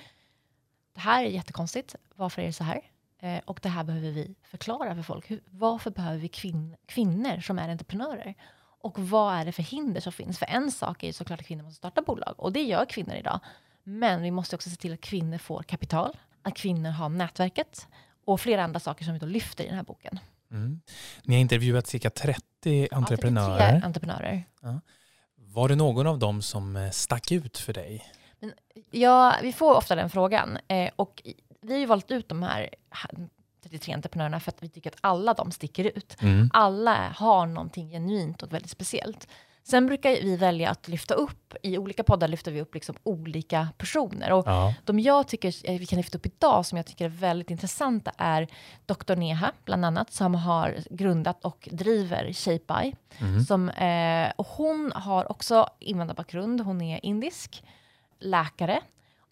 det 0.92 1.00
här 1.00 1.24
är 1.24 1.28
jättekonstigt, 1.28 1.94
varför 2.14 2.42
är 2.42 2.46
det 2.46 2.52
så 2.52 2.64
här? 2.64 2.80
Eh, 3.18 3.40
och 3.44 3.60
det 3.62 3.68
här 3.68 3.84
behöver 3.84 4.10
vi 4.10 4.34
förklara 4.42 4.94
för 4.94 5.02
folk. 5.02 5.30
Hur, 5.30 5.40
varför 5.50 5.90
behöver 5.90 6.18
vi 6.18 6.28
kvin- 6.28 6.76
kvinnor 6.86 7.40
som 7.40 7.58
är 7.58 7.68
entreprenörer? 7.68 8.34
Och 8.80 8.98
vad 8.98 9.34
är 9.34 9.44
det 9.44 9.52
för 9.52 9.62
hinder 9.62 10.00
som 10.00 10.12
finns? 10.12 10.38
För 10.38 10.46
en 10.46 10.70
sak 10.70 11.02
är 11.02 11.06
ju 11.06 11.12
såklart 11.12 11.40
att 11.40 11.46
kvinnor 11.46 11.64
måste 11.64 11.76
starta 11.76 12.02
bolag, 12.02 12.34
och 12.38 12.52
det 12.52 12.62
gör 12.62 12.84
kvinnor 12.84 13.14
idag. 13.14 13.40
Men 13.88 14.22
vi 14.22 14.30
måste 14.30 14.56
också 14.56 14.70
se 14.70 14.76
till 14.76 14.92
att 14.92 15.00
kvinnor 15.00 15.38
får 15.38 15.62
kapital, 15.62 16.16
att 16.42 16.54
kvinnor 16.56 16.90
har 16.90 17.08
nätverket 17.08 17.88
och 18.24 18.40
flera 18.40 18.64
andra 18.64 18.80
saker 18.80 19.04
som 19.04 19.14
vi 19.14 19.20
då 19.20 19.26
lyfter 19.26 19.64
i 19.64 19.66
den 19.66 19.76
här 19.76 19.84
boken. 19.84 20.18
Mm. 20.50 20.80
Ni 21.22 21.34
har 21.34 21.40
intervjuat 21.40 21.86
cirka 21.86 22.10
30 22.10 22.42
Ja, 22.62 22.96
entreprenörer. 22.96 23.58
33 23.58 23.86
entreprenörer. 23.86 24.44
Var 25.36 25.68
det 25.68 25.76
någon 25.76 26.06
av 26.06 26.18
dem 26.18 26.42
som 26.42 26.76
eh, 26.76 26.90
stack 26.90 27.32
ut 27.32 27.58
för 27.58 27.72
dig? 27.72 28.04
Ja, 28.90 29.34
vi 29.42 29.52
får 29.52 29.74
ofta 29.74 29.94
den 29.94 30.10
frågan. 30.10 30.58
Eh, 30.68 30.90
och 30.96 31.22
vi 31.60 31.72
har 31.72 31.80
ju 31.80 31.86
valt 31.86 32.10
ut 32.10 32.28
de 32.28 32.42
här 32.42 32.70
33 33.62 33.94
entreprenörerna 33.94 34.40
för 34.40 34.50
att 34.50 34.62
vi 34.62 34.68
tycker 34.68 34.90
att 34.90 34.98
alla 35.00 35.34
de 35.34 35.50
sticker 35.50 35.84
ut. 35.84 36.16
Mm. 36.22 36.50
Alla 36.52 37.12
har 37.16 37.46
någonting 37.46 37.90
genuint 37.90 38.42
och 38.42 38.52
väldigt 38.52 38.70
speciellt. 38.70 39.28
Sen 39.68 39.86
brukar 39.86 40.10
vi 40.10 40.36
välja 40.36 40.70
att 40.70 40.88
lyfta 40.88 41.14
upp, 41.14 41.54
i 41.62 41.78
olika 41.78 42.04
poddar 42.04 42.28
lyfter 42.28 42.52
vi 42.52 42.60
upp 42.60 42.74
liksom 42.74 42.96
olika 43.02 43.68
personer. 43.78 44.32
Och 44.32 44.46
Ja. 44.46 44.74
de 44.84 44.98
jag 45.00 45.28
tycker 45.28 45.78
vi 45.78 45.86
kan 45.86 45.96
lyfta 45.96 46.18
upp 46.18 46.26
idag, 46.26 46.66
som 46.66 46.76
jag 46.76 46.86
tycker 46.86 47.04
är 47.04 47.08
väldigt 47.08 47.50
intressanta, 47.50 48.12
är 48.18 48.48
Dr. 48.86 49.14
Neha, 49.16 49.52
bland 49.64 49.84
annat, 49.84 50.12
som 50.12 50.34
har 50.34 50.76
grundat 50.90 51.44
och 51.44 51.68
driver 51.72 52.32
Shape 52.32 52.74
Eye. 52.82 52.96
Mm. 53.18 53.44
Som, 53.44 53.68
eh, 53.68 54.32
och 54.36 54.46
hon 54.46 54.92
har 54.94 55.32
också 55.32 55.68
invandrarbakgrund, 55.78 56.60
hon 56.60 56.80
är 56.82 57.06
indisk, 57.06 57.62
läkare 58.20 58.80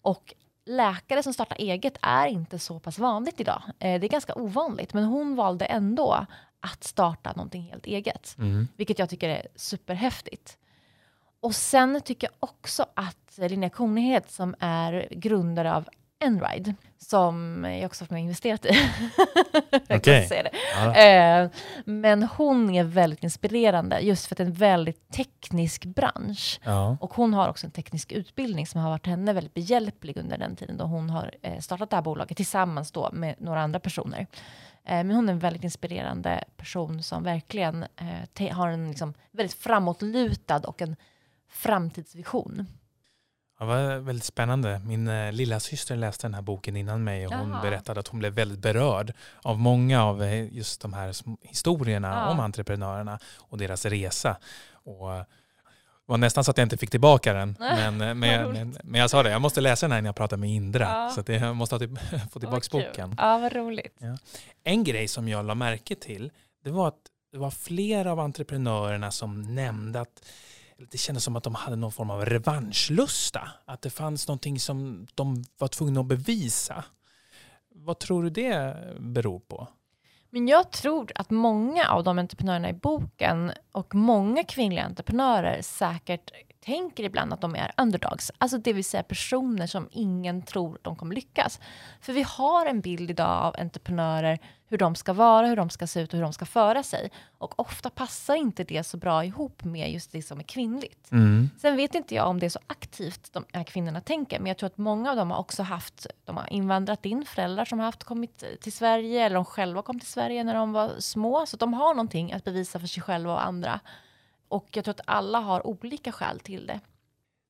och 0.01 0.33
läkare 0.65 1.23
som 1.23 1.33
startar 1.33 1.55
eget 1.59 1.97
är 2.01 2.27
inte 2.27 2.59
så 2.59 2.79
pass 2.79 2.99
vanligt 2.99 3.39
idag. 3.39 3.61
Eh, 3.79 3.99
det 3.99 4.07
är 4.07 4.09
ganska 4.09 4.35
ovanligt, 4.35 4.93
men 4.93 5.03
hon 5.03 5.35
valde 5.35 5.65
ändå 5.65 6.25
att 6.65 6.83
starta 6.83 7.33
någonting 7.35 7.61
helt 7.61 7.85
eget. 7.85 8.35
Mm. 8.37 8.67
Vilket 8.77 8.99
jag 8.99 9.09
tycker 9.09 9.29
är 9.29 9.47
superhäftigt. 9.55 10.57
Och 11.39 11.55
sen 11.55 12.01
tycker 12.01 12.27
jag 12.27 12.49
också 12.49 12.85
att 12.93 13.37
Linnea 13.37 13.69
Kornhed 13.69 14.23
som 14.27 14.55
är 14.59 15.07
grundare 15.11 15.75
av 15.75 15.89
Enride, 16.19 16.75
som 16.97 17.63
jag 17.63 17.85
också 17.85 18.05
har 18.09 18.17
investerat 18.17 18.65
i. 18.65 18.69
jag 19.87 20.03
kan 20.03 20.13
det. 20.13 20.51
Ja. 20.75 20.95
Eh, 20.95 21.49
men 21.85 22.23
hon 22.23 22.69
är 22.69 22.83
väldigt 22.83 23.23
inspirerande, 23.23 23.99
just 23.99 24.25
för 24.25 24.33
att 24.33 24.37
det 24.37 24.43
är 24.43 24.47
en 24.47 24.53
väldigt 24.53 25.11
teknisk 25.11 25.85
bransch. 25.85 26.59
Ja. 26.63 26.97
Och 27.01 27.13
hon 27.13 27.33
har 27.33 27.49
också 27.49 27.67
en 27.67 27.71
teknisk 27.71 28.11
utbildning 28.11 28.67
som 28.67 28.81
har 28.81 28.89
varit 28.89 29.07
henne 29.07 29.33
väldigt 29.33 29.53
behjälplig 29.53 30.17
under 30.17 30.37
den 30.37 30.55
tiden 30.55 30.77
då 30.77 30.83
hon 30.83 31.09
har 31.09 31.31
eh, 31.41 31.59
startat 31.59 31.89
det 31.89 31.95
här 31.95 32.03
bolaget 32.03 32.37
tillsammans 32.37 32.91
då 32.91 33.09
med 33.13 33.35
några 33.37 33.61
andra 33.61 33.79
personer. 33.79 34.27
Eh, 34.85 35.03
men 35.03 35.11
hon 35.11 35.29
är 35.29 35.33
en 35.33 35.39
väldigt 35.39 35.63
inspirerande 35.63 36.43
person 36.57 37.03
som 37.03 37.23
verkligen 37.23 37.85
eh, 38.37 38.51
har 38.55 38.67
en 38.67 38.89
liksom, 38.89 39.13
väldigt 39.31 39.57
framåtlutad 39.57 40.59
och 40.59 40.81
en 40.81 40.95
framtidsvision. 41.49 42.65
Ja, 43.59 43.65
Det 43.65 43.71
var 43.71 43.97
väldigt 43.97 44.23
spännande. 44.25 44.79
Min 44.79 45.07
eh, 45.07 45.31
lilla 45.31 45.59
syster 45.59 45.95
läste 45.95 46.27
den 46.27 46.33
här 46.33 46.41
boken 46.41 46.75
innan 46.75 47.03
mig 47.03 47.27
och 47.27 47.33
hon 47.33 47.49
Jaha. 47.49 47.61
berättade 47.61 47.99
att 47.99 48.07
hon 48.07 48.19
blev 48.19 48.33
väldigt 48.33 48.59
berörd 48.59 49.13
av 49.41 49.59
många 49.59 50.03
av 50.03 50.23
eh, 50.23 50.53
just 50.53 50.81
de 50.81 50.93
här 50.93 51.13
historierna 51.47 52.07
Ja. 52.07 52.31
om 52.31 52.39
entreprenörerna 52.39 53.19
och 53.37 53.57
deras 53.57 53.85
resa. 53.85 54.37
Och 54.71 55.09
var 56.05 56.17
nästan 56.17 56.43
så 56.43 56.51
att 56.51 56.57
jag 56.57 56.65
inte 56.65 56.77
fick 56.77 56.91
tillbaka 56.91 57.33
den. 57.33 57.55
Men, 57.59 58.01
eh, 58.01 58.13
men, 58.13 58.51
men, 58.51 58.77
men 58.83 59.01
jag 59.01 59.09
sa 59.09 59.23
det, 59.23 59.29
jag 59.29 59.41
måste 59.41 59.61
läsa 59.61 59.85
den 59.85 59.91
här 59.91 60.01
när 60.01 60.07
jag 60.07 60.15
pratar 60.15 60.37
med 60.37 60.49
Indra. 60.49 60.83
Ja. 60.83 61.09
Så 61.09 61.19
att 61.19 61.27
det, 61.27 61.35
jag 61.35 61.55
måste 61.55 61.79
till, 61.79 61.97
få 62.31 62.39
tillbaka 62.39 62.67
boken. 62.71 63.15
Ja, 63.17 63.37
vad 63.37 63.53
roligt. 63.53 63.99
En 64.63 64.83
grej 64.83 65.07
som 65.07 65.27
jag 65.27 65.45
la 65.45 65.55
märke 65.55 65.95
till, 65.95 66.31
det 66.63 66.71
var 66.71 66.87
att 66.87 67.01
det 67.31 67.37
var 67.37 67.51
flera 67.51 68.11
av 68.11 68.19
entreprenörerna 68.19 69.11
som 69.11 69.55
nämnde 69.55 70.01
att 70.01 70.25
det 70.91 70.97
kändes 70.97 71.23
som 71.23 71.35
att 71.35 71.43
de 71.43 71.55
hade 71.55 71.75
någon 71.75 71.91
form 71.91 72.09
av 72.09 72.25
revanschlusta. 72.25 73.49
Att 73.65 73.81
det 73.81 73.89
fanns 73.89 74.27
någonting 74.27 74.59
som 74.59 75.07
de 75.15 75.43
var 75.57 75.67
tvungna 75.67 75.99
att 75.99 76.05
bevisa. 76.05 76.83
Vad 77.75 77.99
tror 77.99 78.23
du 78.23 78.29
det 78.29 78.77
beror 78.99 79.39
på? 79.39 79.67
Men 80.35 80.47
jag 80.47 80.71
tror 80.71 81.11
att 81.15 81.29
många 81.29 81.89
av 81.89 82.03
de 82.03 82.19
entreprenörerna 82.19 82.69
i 82.69 82.73
boken 82.73 83.51
och 83.71 83.95
många 83.95 84.43
kvinnliga 84.43 84.83
entreprenörer 84.83 85.61
säkert 85.61 86.31
tänker 86.65 87.03
ibland 87.03 87.33
att 87.33 87.41
de 87.41 87.55
är 87.55 87.71
underdogs. 87.77 88.31
Alltså 88.37 88.57
det 88.57 88.73
vill 88.73 88.85
säga 88.85 89.03
personer 89.03 89.67
som 89.67 89.89
ingen 89.91 90.41
tror 90.41 90.77
de 90.81 90.95
kommer 90.95 91.15
lyckas. 91.15 91.59
För 92.01 92.13
vi 92.13 92.23
har 92.23 92.65
en 92.65 92.81
bild 92.81 93.09
idag 93.09 93.43
av 93.43 93.55
entreprenörer, 93.59 94.39
hur 94.67 94.77
de 94.77 94.95
ska 94.95 95.13
vara, 95.13 95.47
hur 95.47 95.55
de 95.55 95.69
ska 95.69 95.87
se 95.87 96.01
ut 96.01 96.13
och 96.13 96.17
hur 96.17 96.23
de 96.23 96.33
ska 96.33 96.45
föra 96.45 96.83
sig. 96.83 97.11
Och 97.37 97.59
ofta 97.59 97.89
passar 97.89 98.35
inte 98.35 98.63
det 98.63 98.83
så 98.83 98.97
bra 98.97 99.25
ihop 99.25 99.63
med 99.63 99.91
just 99.91 100.11
det 100.11 100.21
som 100.21 100.39
är 100.39 100.43
kvinnligt. 100.43 101.07
Sen 101.61 101.75
vet 101.75 101.95
inte 101.95 102.15
jag 102.15 102.27
om 102.27 102.39
det 102.39 102.45
är 102.45 102.49
så 102.49 102.59
aktivt 102.67 103.33
de 103.33 103.45
här 103.53 103.63
kvinnorna 103.63 104.01
tänker, 104.01 104.39
men 104.39 104.47
jag 104.47 104.57
tror 104.57 104.67
att 104.67 104.77
många 104.77 105.09
av 105.09 105.15
dem 105.15 105.31
har 105.31 105.37
också 105.37 105.63
haft, 105.63 106.07
de 106.25 106.37
har 106.37 106.53
invandrat 106.53 107.05
in 107.05 107.25
föräldrar 107.25 107.65
som 107.65 107.79
har 107.79 107.85
haft 107.85 108.03
kommit 108.03 108.43
till 108.61 108.73
Sverige, 108.73 109.25
eller 109.25 109.35
de 109.35 109.45
själva 109.45 109.81
kom 109.81 109.99
till 109.99 110.09
Sverige 110.09 110.43
när 110.43 110.53
de 110.53 110.73
var 110.73 110.91
små, 110.99 111.45
så 111.45 111.57
de 111.57 111.73
har 111.73 111.93
någonting 111.93 112.33
att 112.33 112.43
bevisa 112.43 112.79
för 112.79 112.87
sig 112.87 113.03
själva 113.03 113.33
och 113.33 113.45
andra. 113.45 113.79
Och 114.47 114.67
jag 114.73 114.85
tror 114.85 114.91
att 114.93 115.01
alla 115.07 115.39
har 115.39 115.67
olika 115.67 116.11
skäl 116.11 116.39
till 116.39 116.67
det. 116.67 116.79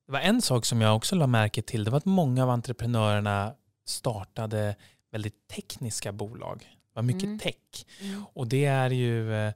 Det 0.06 0.12
var 0.12 0.20
en 0.20 0.42
sak 0.42 0.66
som 0.66 0.82
jag 0.82 0.96
också 0.96 1.16
la 1.16 1.28
märke 1.28 1.62
till. 1.62 1.84
Det 1.84 1.92
var 1.92 1.98
att 1.98 2.06
många 2.06 2.44
av 2.44 2.50
entreprenörerna 2.50 3.54
startade 3.86 4.76
väldigt 5.12 5.48
tekniska 5.48 6.12
bolag. 6.12 6.60
Det 6.60 6.92
var 6.94 7.04
mycket 7.04 7.24
Mm. 7.24 7.40
tech. 7.40 7.86
Och 8.34 8.48
det 8.48 8.66
är 8.66 8.90
ju 8.90 9.34
eh, 9.36 9.54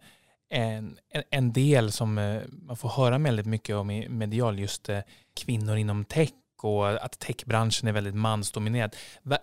en, 0.50 0.98
en, 1.10 1.24
en 1.30 1.54
del 1.54 1.92
som 1.92 2.18
eh, 2.18 2.42
man 2.50 2.78
får 2.78 2.90
höra 2.90 3.18
väldigt 3.18 3.46
mycket 3.46 3.76
om 3.76 3.92
i 3.92 4.10
medial, 4.10 4.60
just 4.60 4.90
eh, 4.90 5.00
kvinnor 5.34 5.78
inom 5.78 6.06
tech 6.06 6.30
och 6.62 6.90
att 7.06 7.20
techbranschen 7.20 7.88
är 7.88 7.92
väldigt 7.92 8.16
mansdominerad. 8.16 8.96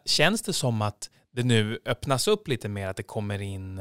Känns 0.05 0.43
det 0.43 0.53
som 0.53 0.83
att 0.83 1.11
det 1.33 1.43
nu 1.43 1.79
öppnas 1.85 2.29
upp 2.29 2.49
lite 2.49 2.69
mer, 2.69 2.89
att 2.89 2.97
det 2.97 3.03
kommer 3.03 3.43
in 3.43 3.81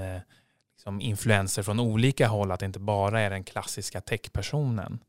liksom 0.75 1.01
influenser 1.01 1.63
från 1.63 1.79
olika 1.79 2.27
håll, 2.27 2.51
att 2.51 2.59
det 2.59 2.65
inte 2.65 2.79
bara 2.79 3.21
är 3.21 3.29
den 3.29 3.43
klassiska 3.43 4.01
techpersonen? 4.01 4.99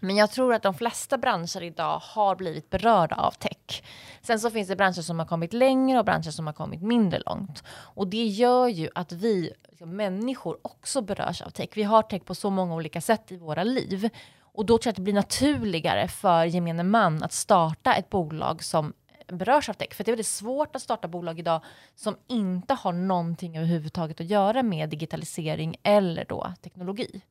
Men 0.00 0.16
jag 0.16 0.30
tror 0.30 0.54
att 0.54 0.62
de 0.62 0.74
flesta 0.74 1.18
branscher 1.18 1.62
idag 1.62 1.98
har 1.98 2.36
blivit 2.36 2.70
berörda 2.70 3.16
av 3.16 3.30
tech. 3.30 3.82
Sen 4.22 4.40
så 4.40 4.50
finns 4.50 4.68
det 4.68 4.76
branscher 4.76 5.02
som 5.02 5.18
har 5.18 5.26
kommit 5.26 5.52
längre 5.52 5.98
och 5.98 6.04
branscher 6.04 6.30
som 6.30 6.46
har 6.46 6.54
kommit 6.54 6.82
mindre 6.82 7.22
långt. 7.26 7.64
Och 7.68 8.08
det 8.08 8.26
gör 8.26 8.68
ju 8.68 8.88
att 8.94 9.12
vi 9.12 9.52
liksom, 9.68 9.96
människor 9.96 10.58
också 10.62 11.02
berörs 11.02 11.42
av 11.42 11.50
tech. 11.50 11.68
Vi 11.74 11.82
har 11.82 12.02
tech 12.02 12.24
på 12.24 12.34
så 12.34 12.50
många 12.50 12.74
olika 12.74 13.00
sätt 13.00 13.32
i 13.32 13.36
våra 13.36 13.64
liv. 13.64 14.10
Och 14.40 14.66
då 14.66 14.78
tror 14.78 14.86
jag 14.86 14.92
att 14.92 14.96
det 14.96 15.02
blir 15.02 15.14
naturligare 15.14 16.08
för 16.08 16.44
gemene 16.44 16.82
man 16.82 17.22
att 17.22 17.32
starta 17.32 17.94
ett 17.94 18.10
bolag 18.10 18.64
som 18.64 18.92
berörs 19.26 19.68
av 19.68 19.72
tech. 19.72 19.94
För 19.94 20.04
det 20.04 20.10
är 20.10 20.12
väldigt 20.12 20.26
svårt 20.26 20.76
att 20.76 20.82
starta 20.82 21.08
bolag 21.08 21.38
idag 21.38 21.60
som 21.94 22.16
inte 22.26 22.74
har 22.74 22.92
någonting 22.92 23.56
överhuvudtaget 23.56 24.20
att 24.20 24.26
göra 24.26 24.62
med 24.62 24.88
digitalisering 24.88 25.76
eller 25.82 26.24
då 26.24 26.52
teknologi. 26.62 27.22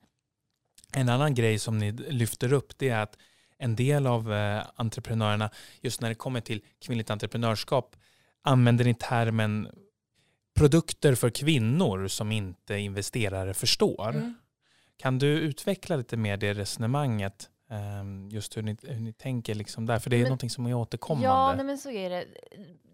En 0.94 1.10
annan 1.10 1.34
grej 1.34 1.60
som 1.60 1.78
ni 1.78 1.92
lyfter 1.92 2.54
upp 2.54 2.78
det 2.78 2.90
är 2.90 3.00
att 3.00 3.18
en 3.58 3.76
del 3.76 4.08
av 4.08 4.34
eh, 4.34 4.64
entreprenörerna, 4.76 5.50
just 5.82 6.02
när 6.02 6.10
det 6.10 6.16
kommer 6.16 6.42
till 6.42 6.62
kvinnligt 6.82 7.10
entreprenörskap, 7.10 7.96
använder 8.42 8.86
ni 8.86 8.94
termen 8.94 9.68
produkter 10.56 11.16
för 11.16 11.30
kvinnor 11.30 12.08
som 12.08 12.32
inte 12.32 12.78
investerare 12.78 13.54
förstår. 13.54 14.10
Mm. 14.10 14.34
Kan 14.98 15.20
du 15.20 15.28
utveckla 15.28 15.96
lite 15.96 16.18
mer 16.18 16.38
det 16.38 16.54
resonemanget? 16.54 17.50
Ehm, 17.74 18.30
Just 18.30 18.58
hur 18.58 18.62
ni, 18.62 18.77
hur 18.84 19.00
ni 19.00 19.13
tänker 19.13 19.56
liksom 19.56 19.86
där, 19.86 20.00
för 20.00 20.10
det 20.10 20.15
är 20.15 20.18
Men- 20.18 20.24
någonting 20.30 20.50
som 20.50 20.65
är 20.65 20.74
återkommande. 20.74 21.27
Ja, 21.27 21.53
nej, 21.56 21.65
men 21.65 21.77
så 21.77 21.92
är 21.92 22.10
det. 22.10 22.25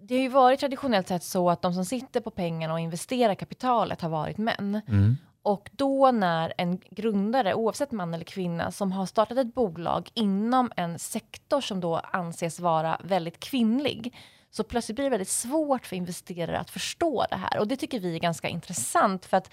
Det 0.01 0.15
har 0.15 0.21
ju 0.21 0.29
varit 0.29 0.59
traditionellt 0.59 1.07
sett 1.07 1.23
så 1.23 1.49
att 1.49 1.61
de 1.61 1.73
som 1.73 1.85
sitter 1.85 2.19
på 2.21 2.31
pengarna 2.31 2.73
och 2.73 2.79
investerar 2.79 3.35
kapitalet 3.35 4.01
har 4.01 4.09
varit 4.09 4.37
män. 4.37 4.81
Mm. 4.87 5.17
Och 5.41 5.69
då 5.73 6.11
när 6.11 6.53
en 6.57 6.79
grundare, 6.91 7.53
oavsett 7.53 7.91
man 7.91 8.13
eller 8.13 8.25
kvinna, 8.25 8.71
som 8.71 8.91
har 8.91 9.05
startat 9.05 9.37
ett 9.37 9.53
bolag 9.53 10.09
inom 10.13 10.71
en 10.75 10.99
sektor 10.99 11.61
som 11.61 11.79
då 11.79 11.95
anses 11.97 12.59
vara 12.59 13.01
väldigt 13.03 13.39
kvinnlig, 13.39 14.15
så 14.51 14.63
plötsligt 14.63 14.95
blir 14.95 15.03
det 15.03 15.09
väldigt 15.09 15.27
svårt 15.29 15.85
för 15.85 15.95
investerare 15.95 16.59
att 16.59 16.69
förstå 16.69 17.25
det 17.29 17.35
här. 17.35 17.59
Och 17.59 17.67
det 17.67 17.75
tycker 17.75 17.99
vi 17.99 18.15
är 18.15 18.19
ganska 18.19 18.47
intressant, 18.47 19.25
för 19.25 19.37
att 19.37 19.51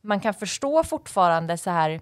man 0.00 0.20
kan 0.20 0.34
förstå 0.34 0.84
fortfarande 0.84 1.58
så 1.58 1.70
här 1.70 2.00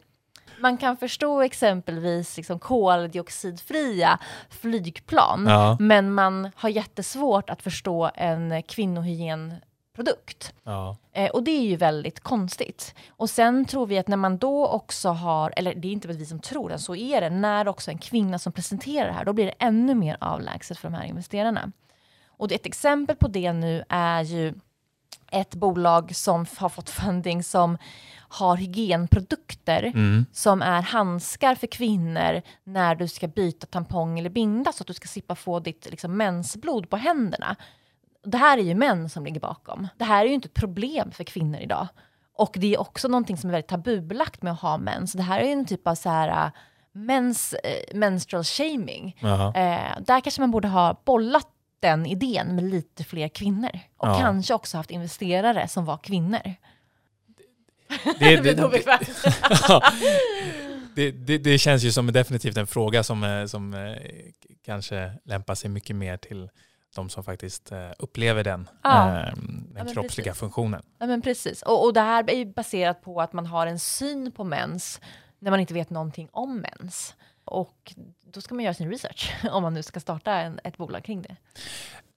man 0.63 0.77
kan 0.77 0.97
förstå 0.97 1.41
exempelvis 1.43 2.37
liksom 2.37 2.59
koldioxidfria 2.59 4.19
flygplan, 4.51 5.47
Ja, 5.49 5.77
men 5.81 6.15
man 6.15 6.51
har 6.57 6.69
jättesvårt 6.69 7.51
att 7.51 7.63
förstå 7.63 8.11
en 8.15 8.63
kvinnohygienprodukt. 8.63 10.55
ja. 10.63 10.97
Eh, 11.15 11.31
och 11.31 11.43
det 11.43 11.51
är 11.51 11.63
ju 11.63 11.77
väldigt 11.77 12.21
konstigt. 12.21 12.95
Och 13.11 13.31
sen 13.31 13.65
tror 13.65 13.87
vi 13.87 13.99
att 13.99 14.09
när 14.09 14.17
man 14.17 14.39
då 14.39 14.67
också 14.67 15.09
har, 15.09 15.53
eller 15.57 15.75
det 15.75 15.89
är 15.89 15.93
inte 15.93 16.09
vi 16.09 16.27
som 16.27 16.41
tror 16.41 16.69
det, 16.69 16.79
så 16.79 16.97
är 16.97 17.21
det, 17.21 17.31
när 17.31 17.69
också 17.69 17.91
en 17.91 17.99
kvinna 17.99 18.39
som 18.39 18.53
presenterar 18.53 19.07
det 19.07 19.13
här, 19.13 19.25
då 19.25 19.33
blir 19.33 19.47
det 19.47 19.55
ännu 19.59 19.95
mer 19.95 20.17
avlägset 20.21 20.79
för 20.79 20.91
de 20.91 20.95
här 20.97 21.05
investerarna. 21.05 21.73
Och 22.27 22.53
ett 22.53 22.67
exempel 22.67 23.17
på 23.17 23.29
det 23.29 23.53
nu 23.53 23.85
är 23.89 24.23
ju 24.23 24.55
ett 25.31 25.55
bolag 25.55 26.17
som 26.17 26.47
har 26.57 26.69
fått 26.69 26.91
funding 26.91 27.43
som 27.43 27.79
har 28.33 28.57
hygienprodukter 28.57 29.83
Mm. 29.95 30.27
som 30.33 30.63
är 30.63 30.83
handskar 30.83 31.55
för 31.55 31.67
kvinnor 31.67 32.43
när 32.65 32.95
du 32.95 33.09
ska 33.09 33.29
byta 33.29 33.67
tampong 33.67 34.19
eller 34.19 34.31
binda 34.31 34.73
så 34.73 34.83
att 34.83 34.87
du 34.87 34.95
ska 34.95 35.09
slippa 35.09 35.35
få 35.35 35.61
ditt 35.61 35.91
liksom, 35.91 36.17
mensblod 36.17 36.91
på 36.91 36.97
händerna. 36.97 37.57
Det 38.25 38.39
här 38.39 38.59
är 38.59 38.63
ju 38.63 38.75
män 38.75 39.09
som 39.09 39.25
ligger 39.25 39.41
bakom. 39.41 39.89
Det 39.99 40.05
här 40.05 40.25
är 40.25 40.29
ju 40.29 40.35
inte 40.35 40.47
ett 40.47 40.55
problem 40.55 41.11
för 41.11 41.25
kvinnor 41.25 41.61
idag. 41.61 41.87
Och 42.35 42.57
det 42.59 42.75
är 42.75 42.81
också 42.81 43.09
någonting 43.09 43.37
som 43.37 43.51
är 43.51 43.53
väldigt 43.53 43.69
tabubelagt 43.69 44.43
med 44.43 44.53
att 44.53 44.61
ha 44.61 44.79
mens. 44.79 45.13
Det 45.13 45.23
här 45.23 45.41
är 45.41 45.45
ju 45.45 45.53
en 45.53 45.65
typ 45.65 45.87
av 45.89 45.95
så 45.95 46.09
här, 46.09 46.47
äh, 46.47 46.51
mens, 46.93 47.53
äh, 47.53 47.97
menstrual 47.97 48.45
shaming. 48.45 49.17
Eh, 49.55 50.01
där 50.01 50.21
kanske 50.21 50.41
man 50.41 50.51
borde 50.51 50.69
ha 50.69 51.01
bollat 51.05 51.49
den 51.81 52.07
idén 52.07 52.55
med 52.55 52.65
lite 52.65 53.05
fler 53.05 53.29
kvinnor. 53.29 53.79
Och 53.97 54.09
Ja. 54.09 54.19
kanske 54.21 54.55
också 54.55 54.77
haft 54.77 54.91
investerare 54.91 55.69
som 55.69 55.85
var 55.85 55.97
kvinnor. 55.97 56.55
Det, 58.19 58.37
Det 58.37 58.55
det, 60.95 61.11
det, 61.11 61.39
det, 61.39 61.59
känns 61.59 61.83
ju 61.83 61.93
som 61.93 62.13
definitivt 62.13 62.57
en 62.57 62.67
fråga 62.67 63.03
som, 63.03 63.25
eh, 63.25 63.47
som 63.47 63.75
eh, 63.75 63.97
kanske 64.65 65.13
lämpar 65.25 65.55
sig 65.55 65.71
mycket 65.71 65.97
mer 65.97 66.17
till 66.17 66.51
de 66.95 67.09
som 67.09 67.25
faktiskt 67.25 67.73
eh, 67.73 67.91
upplever 67.99 68.45
den, 68.45 68.69
Ja. 68.83 69.07
den 69.07 69.69
men 69.73 69.93
kroppsliga 69.93 70.25
precis. 70.25 70.41
funktionen. 70.41 70.83
Ja, 70.99 71.07
men 71.07 71.23
precis. 71.23 71.63
Och, 71.63 71.85
och 71.85 71.93
det 71.93 72.01
här 72.01 72.31
är 72.31 72.37
ju 72.37 72.45
baserat 72.45 73.03
på 73.03 73.21
att 73.21 73.33
man 73.33 73.47
har 73.47 73.67
en 73.67 73.79
syn 73.79 74.33
på 74.33 74.45
mens 74.45 75.01
när 75.39 75.51
man 75.51 75.61
inte 75.61 75.75
vet 75.75 75.91
någonting 75.91 76.29
om 76.33 76.61
mens. 76.61 77.15
Och 77.45 77.95
då 78.25 78.41
ska 78.41 78.55
man 78.55 78.65
göra 78.65 78.75
sin 78.75 78.91
research 78.91 79.35
om 79.51 79.63
man 79.63 79.75
nu 79.75 79.83
ska 79.83 80.01
starta 80.01 80.33
en, 80.33 80.61
ett 80.65 80.77
bolag 80.77 81.05
kring 81.05 81.23
det. 81.23 81.37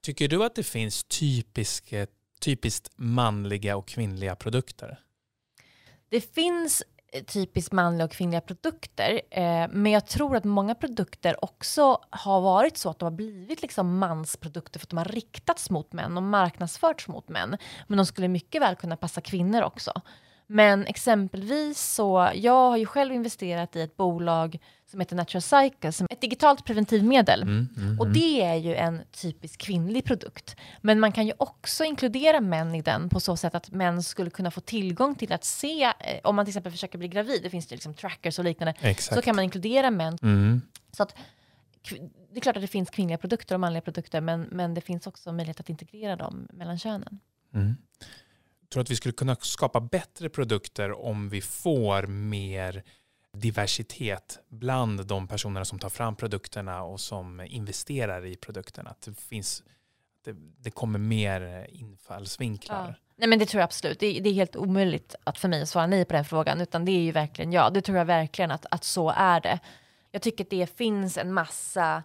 Tycker 0.01 0.27
du 0.27 0.46
att 0.46 0.55
det 0.55 0.63
finns 0.63 1.03
typisk, 1.03 1.94
typiskt 2.39 2.89
manliga 2.96 3.77
och 3.77 3.88
kvinnliga 3.88 4.36
produkter? 4.36 5.00
Det 6.09 6.21
finns 6.21 6.83
eh, 7.13 7.24
typiskt 7.24 7.74
manliga 7.74 8.05
och 8.05 8.12
kvinnliga 8.12 8.41
produkter. 8.41 9.21
Eh, 9.31 9.67
men 9.69 9.91
jag 9.91 10.07
tror 10.07 10.35
att 10.35 10.43
många 10.43 10.75
produkter 10.75 11.43
också 11.45 12.00
har 12.09 12.41
varit 12.41 12.77
så 12.77 12.89
att 12.89 13.00
de 13.00 13.05
har 13.05 13.12
blivit 13.12 13.62
liksom 13.62 13.97
mansprodukter 13.97 14.79
för 14.79 14.85
att 14.85 14.89
de 14.89 14.97
har 14.97 15.05
riktats 15.05 15.69
mot 15.69 15.93
män 15.93 16.17
och 16.17 16.24
marknadsförts 16.24 17.07
mot 17.07 17.29
män. 17.29 17.57
Men 17.88 17.97
de 17.97 18.05
skulle 18.05 18.27
mycket 18.27 18.62
väl 18.62 18.75
kunna 18.75 18.97
passa 18.97 19.21
kvinnor 19.21 19.62
också. 19.62 20.01
Men 20.47 20.85
exempelvis 20.85 21.93
så, 21.93 22.31
jag 22.35 22.69
har 22.69 22.77
ju 22.77 22.85
själv 22.85 23.13
investerat 23.13 23.75
i 23.75 23.81
ett 23.81 23.97
bolag 23.97 24.59
som 24.85 24.99
heter 24.99 25.15
Natural 25.15 25.41
Cycle, 25.41 25.91
som 25.91 26.07
ett 26.09 26.21
digitalt 26.21 26.65
preventivmedel. 26.65 27.41
Mm, 27.41 27.69
mm, 27.77 27.99
och 27.99 28.05
mm. 28.05 28.13
det 28.13 28.41
är 28.41 28.55
ju 28.55 28.75
en 28.75 29.01
typisk 29.11 29.61
kvinnlig 29.61 30.05
produkt. 30.05 30.55
Men 30.81 30.99
man 30.99 31.11
kan 31.11 31.27
ju 31.27 31.33
också 31.37 31.83
inkludera 31.83 32.41
män 32.41 32.75
i 32.75 32.81
den 32.81 33.09
på 33.09 33.19
så 33.19 33.37
sätt 33.37 33.55
att 33.55 33.71
män 33.71 34.03
skulle 34.03 34.29
kunna 34.29 34.51
få 34.51 34.61
tillgång 34.61 35.15
till 35.15 35.33
att 35.33 35.43
se, 35.43 35.83
eh, 35.83 35.91
om 36.23 36.35
man 36.35 36.45
till 36.45 36.51
exempel 36.51 36.71
försöker 36.71 36.97
bli 36.97 37.07
gravid, 37.07 37.43
det 37.43 37.49
finns 37.49 37.67
det 37.67 37.75
liksom 37.75 37.93
trackers 37.93 38.39
och 38.39 38.45
liknande, 38.45 38.73
Exakt. 38.79 39.15
så 39.15 39.21
kan 39.21 39.35
man 39.35 39.43
inkludera 39.43 39.91
män. 39.91 40.17
Mm. 40.21 40.61
Så 40.91 41.03
att, 41.03 41.15
det 42.31 42.39
är 42.39 42.41
klart 42.41 42.55
att 42.55 42.61
det 42.61 42.67
finns 42.67 42.89
kvinnliga 42.89 43.17
produkter 43.17 43.55
och 43.55 43.61
manliga 43.61 43.81
produkter, 43.81 44.21
men, 44.21 44.41
men 44.41 44.73
det 44.73 44.81
finns 44.81 45.07
också 45.07 45.31
möjlighet 45.31 45.59
att 45.59 45.69
integrera 45.69 46.15
dem 46.15 46.47
mellan 46.53 46.79
könen. 46.79 47.19
Tror 48.69 48.81
att 48.81 48.91
vi 48.91 48.95
skulle 48.95 49.13
kunna 49.13 49.36
skapa 49.36 49.79
bättre 49.79 50.29
produkter 50.29 51.05
om 51.05 51.29
vi 51.29 51.41
får 51.41 52.07
mer 52.07 52.84
diversitet 53.36 54.39
bland 54.50 55.05
de 55.05 55.27
personerna 55.27 55.65
som 55.65 55.79
tar 55.79 55.89
fram 55.89 56.15
produkterna 56.15 56.84
och 56.84 57.00
som 57.00 57.41
investerar 57.41 58.25
i 58.25 58.36
produkterna. 58.36 58.89
Att 58.89 59.01
det, 59.01 59.19
finns, 59.19 59.63
det, 60.25 60.36
det 60.60 60.72
kommer 60.72 61.00
mer 61.00 61.67
infallsvinklar. 61.69 62.88
Ja. 62.88 62.95
Nej 63.17 63.29
men 63.29 63.39
det 63.39 63.45
tror 63.45 63.60
jag 63.60 63.65
absolut. 63.65 64.00
Det, 64.00 64.19
det, 64.19 64.29
är 64.29 64.34
helt 64.34 64.55
omöjligt 64.55 65.15
att 65.24 65.38
för 65.39 65.48
mig 65.48 65.62
att 65.62 65.69
svara 65.69 65.88
nej 65.88 66.05
på 66.05 66.13
den 66.13 66.25
frågan, 66.25 66.62
utan 66.62 66.86
det 66.86 66.91
är 66.91 67.01
ju 67.01 67.12
verkligen 67.12 67.51
ja. 67.51 67.69
Det 67.69 67.81
tror 67.81 67.98
jag 67.98 68.05
verkligen 68.05 68.51
att, 68.51 68.65
att 68.72 68.84
så 68.84 69.10
är 69.10 69.41
det. 69.41 69.60
Jag 70.12 70.22
tycker 70.22 70.43
att 70.43 70.50
det 70.50 70.77
finns 70.77 71.17
en 71.17 71.34
massa 71.34 72.03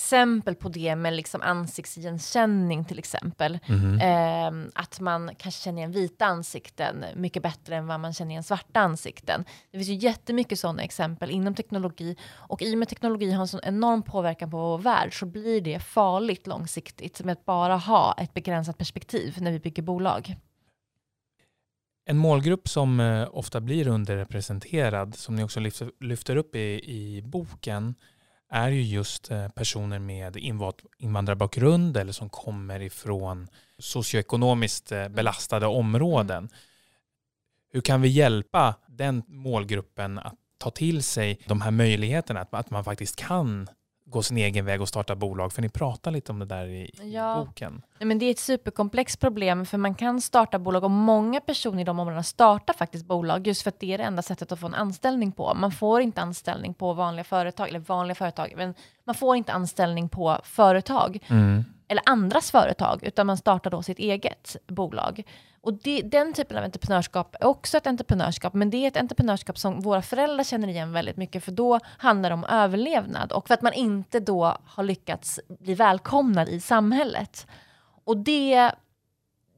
exempel 0.00 0.54
på 0.54 0.68
det 0.68 0.96
med 0.96 1.12
liksom 1.12 1.42
ansiktsigenkänning 1.42 2.84
till 2.84 2.98
exempel. 2.98 3.58
Mm. 3.66 4.00
Eh, 4.00 4.70
att 4.74 5.00
man 5.00 5.30
kanske 5.38 5.62
känner 5.62 5.78
igen 5.78 5.92
vita 5.92 6.24
ansikten 6.24 7.04
mycket 7.14 7.42
bättre 7.42 7.76
än 7.76 7.86
vad 7.86 8.00
man 8.00 8.12
känner 8.12 8.30
igen 8.30 8.42
svarta 8.42 8.80
ansikten. 8.80 9.44
Det 9.70 9.78
finns 9.78 9.88
ju 9.88 9.94
jättemycket 9.94 10.58
sådana 10.58 10.82
exempel 10.82 11.30
inom 11.30 11.54
teknologi 11.54 12.16
och 12.32 12.62
i 12.62 12.74
och 12.74 12.78
med 12.78 12.88
teknologi 12.88 13.32
har 13.32 13.40
en 13.40 13.48
sån 13.48 13.60
enorm 13.62 14.02
påverkan 14.02 14.50
på 14.50 14.56
vår 14.56 14.78
värld 14.78 15.18
så 15.18 15.26
blir 15.26 15.60
det 15.60 15.80
farligt 15.80 16.46
långsiktigt 16.46 17.24
med 17.24 17.32
att 17.32 17.44
bara 17.44 17.76
ha 17.76 18.14
ett 18.18 18.34
begränsat 18.34 18.78
perspektiv 18.78 19.36
när 19.40 19.52
vi 19.52 19.58
bygger 19.58 19.82
bolag. 19.82 20.36
En 22.04 22.18
målgrupp 22.18 22.68
som 22.68 23.00
eh, 23.00 23.28
ofta 23.32 23.60
blir 23.60 23.88
underrepresenterad, 23.88 25.14
som 25.14 25.34
ni 25.34 25.44
också 25.44 25.60
lyfter, 25.60 25.90
lyfter 26.00 26.36
upp 26.36 26.56
i, 26.56 26.80
i 26.84 27.22
boken, 27.22 27.94
är 28.50 28.70
ju 28.70 28.82
just 28.82 29.30
eh, 29.30 29.48
personer 29.48 29.98
med 29.98 30.36
invandrarbakgrund 30.98 31.96
eller 31.96 32.12
som 32.12 32.28
kommer 32.28 32.82
ifrån 32.82 33.48
socioekonomiskt 33.78 34.92
eh, 34.92 35.00
mm. 35.00 35.12
belastade 35.12 35.66
områden. 35.66 36.38
Mm. 36.38 36.50
Hur 37.72 37.80
kan 37.80 38.02
vi 38.02 38.08
hjälpa 38.08 38.74
den 38.86 39.22
målgruppen 39.26 40.18
att 40.18 40.34
ta 40.58 40.70
till 40.70 41.02
sig 41.02 41.40
de 41.46 41.60
här 41.60 41.70
möjligheterna, 41.70 42.46
att 42.50 42.70
man 42.70 42.84
faktiskt 42.84 43.16
kan 43.16 43.68
gå 44.10 44.22
sin 44.22 44.36
egen 44.36 44.64
väg 44.64 44.80
och 44.80 44.88
starta 44.88 45.16
bolag? 45.16 45.52
För 45.52 45.62
ni 45.62 45.68
pratar 45.68 46.10
lite 46.10 46.32
om 46.32 46.38
det 46.38 46.44
där 46.44 46.66
i, 46.66 46.90
ja. 47.02 47.44
boken. 47.46 47.82
Men 47.98 48.18
det 48.18 48.26
är 48.26 48.30
ett 48.30 48.38
superkomplext 48.38 49.20
problem 49.20 49.66
för 49.66 49.78
man 49.78 49.94
kan 49.94 50.20
starta 50.20 50.58
bolag 50.58 50.84
och 50.84 50.90
många 50.90 51.40
personer 51.40 51.80
i 51.80 51.84
de 51.84 51.98
områdena 51.98 52.22
startar 52.22 52.74
faktiskt 52.74 53.06
bolag 53.06 53.46
just 53.46 53.62
för 53.62 53.68
att 53.68 53.80
det 53.80 53.92
är 53.92 53.98
det 53.98 54.04
enda 54.04 54.22
sättet 54.22 54.52
att 54.52 54.60
få 54.60 54.66
en 54.66 54.74
anställning 54.74 55.32
på. 55.32 55.54
Man 55.54 55.72
får 55.72 56.00
inte 56.00 56.20
anställning 56.20 56.74
på 56.74 56.92
vanliga 56.92 57.24
företag, 57.24 57.68
eller 57.68 57.78
vanliga 57.78 58.14
företag, 58.14 58.52
men 58.56 58.74
man 59.04 59.14
får 59.14 59.36
inte 59.36 59.52
anställning 59.52 60.08
på 60.08 60.38
företag. 60.44 61.18
Mm 61.28 61.64
eller 61.90 62.02
andras 62.06 62.50
företag, 62.50 63.02
utan 63.02 63.26
man 63.26 63.36
startar 63.36 63.70
då 63.70 63.82
sitt 63.82 63.98
eget 63.98 64.56
bolag. 64.66 65.22
Och 65.60 65.74
det, 65.74 66.02
den 66.02 66.32
typen 66.32 66.56
av 66.56 66.64
entreprenörskap 66.64 67.36
är 67.40 67.46
också 67.46 67.76
ett 67.76 67.86
entreprenörskap, 67.86 68.54
men 68.54 68.70
det 68.70 68.76
är 68.76 68.88
ett 68.88 68.96
entreprenörskap 68.96 69.58
som 69.58 69.80
våra 69.80 70.02
föräldrar 70.02 70.44
känner 70.44 70.68
igen 70.68 70.92
väldigt 70.92 71.16
mycket, 71.16 71.44
för 71.44 71.52
då 71.52 71.80
handlar 71.98 72.30
det 72.30 72.34
om 72.34 72.44
överlevnad 72.44 73.32
och 73.32 73.46
för 73.48 73.54
att 73.54 73.62
man 73.62 73.72
inte 73.72 74.20
då 74.20 74.56
har 74.64 74.82
lyckats 74.82 75.40
bli 75.48 75.74
välkomnad 75.74 76.48
i 76.48 76.60
samhället. 76.60 77.46
Och 78.04 78.16
det, 78.16 78.72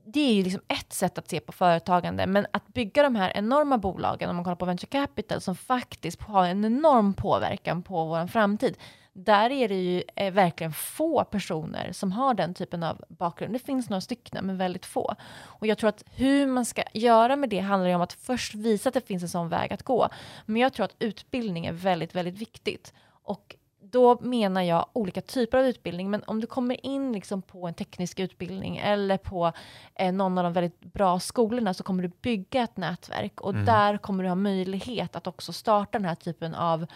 det 0.04 0.20
är 0.20 0.34
ju 0.34 0.42
liksom 0.42 0.62
ett 0.68 0.92
sätt 0.92 1.18
att 1.18 1.30
se 1.30 1.40
på 1.40 1.52
företagande, 1.52 2.26
men 2.26 2.46
att 2.50 2.68
bygga 2.68 3.02
de 3.02 3.16
här 3.16 3.32
enorma 3.34 3.78
bolagen, 3.78 4.30
om 4.30 4.36
man 4.36 4.44
kollar 4.44 4.56
på 4.56 4.64
venture 4.64 4.90
capital, 4.90 5.40
som 5.40 5.56
faktiskt 5.56 6.22
har 6.22 6.46
en 6.46 6.64
enorm 6.64 7.14
påverkan 7.14 7.82
på 7.82 8.04
vår 8.04 8.26
framtid, 8.26 8.76
där 9.12 9.51
är 9.51 9.68
det 9.68 9.83
ju 9.83 10.03
eh, 10.16 10.33
verkligen 10.33 10.72
få 10.72 11.25
personer 11.25 11.92
som 11.92 12.12
har 12.12 12.35
den 12.35 12.55
typen 12.55 12.83
av 12.83 13.05
bakgrund. 13.09 13.53
Det 13.53 13.59
finns 13.59 13.90
några 13.90 14.01
stycken, 14.01 14.46
men 14.46 14.59
väldigt 14.59 14.87
få. 14.87 15.14
Och 15.42 15.66
jag 15.66 15.79
tror 15.79 15.88
att 15.88 16.05
hur 16.11 16.46
man 16.46 16.64
ska 16.64 16.83
göra 16.92 17.37
med 17.37 17.48
det 17.48 17.61
handlar 17.61 17.88
ju 17.88 17.94
om 17.94 18.01
att 18.01 18.12
först 18.12 18.55
visa 18.55 18.88
att 18.88 18.94
det 18.94 19.07
finns 19.07 19.22
en 19.22 19.29
sån 19.29 19.48
väg 19.48 19.72
att 19.72 19.83
gå. 19.83 20.09
Men 20.46 20.57
jag 20.57 20.72
tror 20.72 20.85
att 20.85 20.96
utbildning 20.98 21.66
är 21.66 21.72
väldigt, 21.72 22.14
väldigt 22.14 22.38
viktigt. 22.38 22.92
Och 23.25 23.57
då 23.92 24.18
menar 24.20 24.62
jag 24.62 24.87
olika 24.92 25.20
typer 25.20 25.59
av 25.59 25.64
utbildning, 25.64 26.11
men 26.11 26.22
om 26.27 26.40
du 26.40 26.46
kommer 26.46 26.87
in 26.87 27.12
liksom 27.12 27.42
på 27.42 27.68
en 27.68 27.75
teknisk 27.75 28.20
utbildning 28.20 28.77
eller 28.77 29.16
på 29.16 29.53
eh, 29.94 30.12
någon 30.12 30.38
av 30.38 30.44
de 30.44 30.53
väldigt 30.53 30.81
bra 30.81 31.20
skolorna 31.20 31.75
så 31.75 31.83
kommer 31.83 32.03
du 32.03 32.09
bygga 32.09 32.62
ett 32.62 32.77
nätverk 32.77 33.40
och 33.40 33.51
mm. 33.51 33.64
där 33.64 33.98
kommer 33.98 34.22
du 34.25 34.29
ha 34.29 34.37
möjlighet 34.37 35.16
att 35.16 35.27
också 35.27 35.53
starta 35.53 35.98
den 35.98 36.09
här 36.09 36.14
typen 36.14 36.55
av 36.55 36.87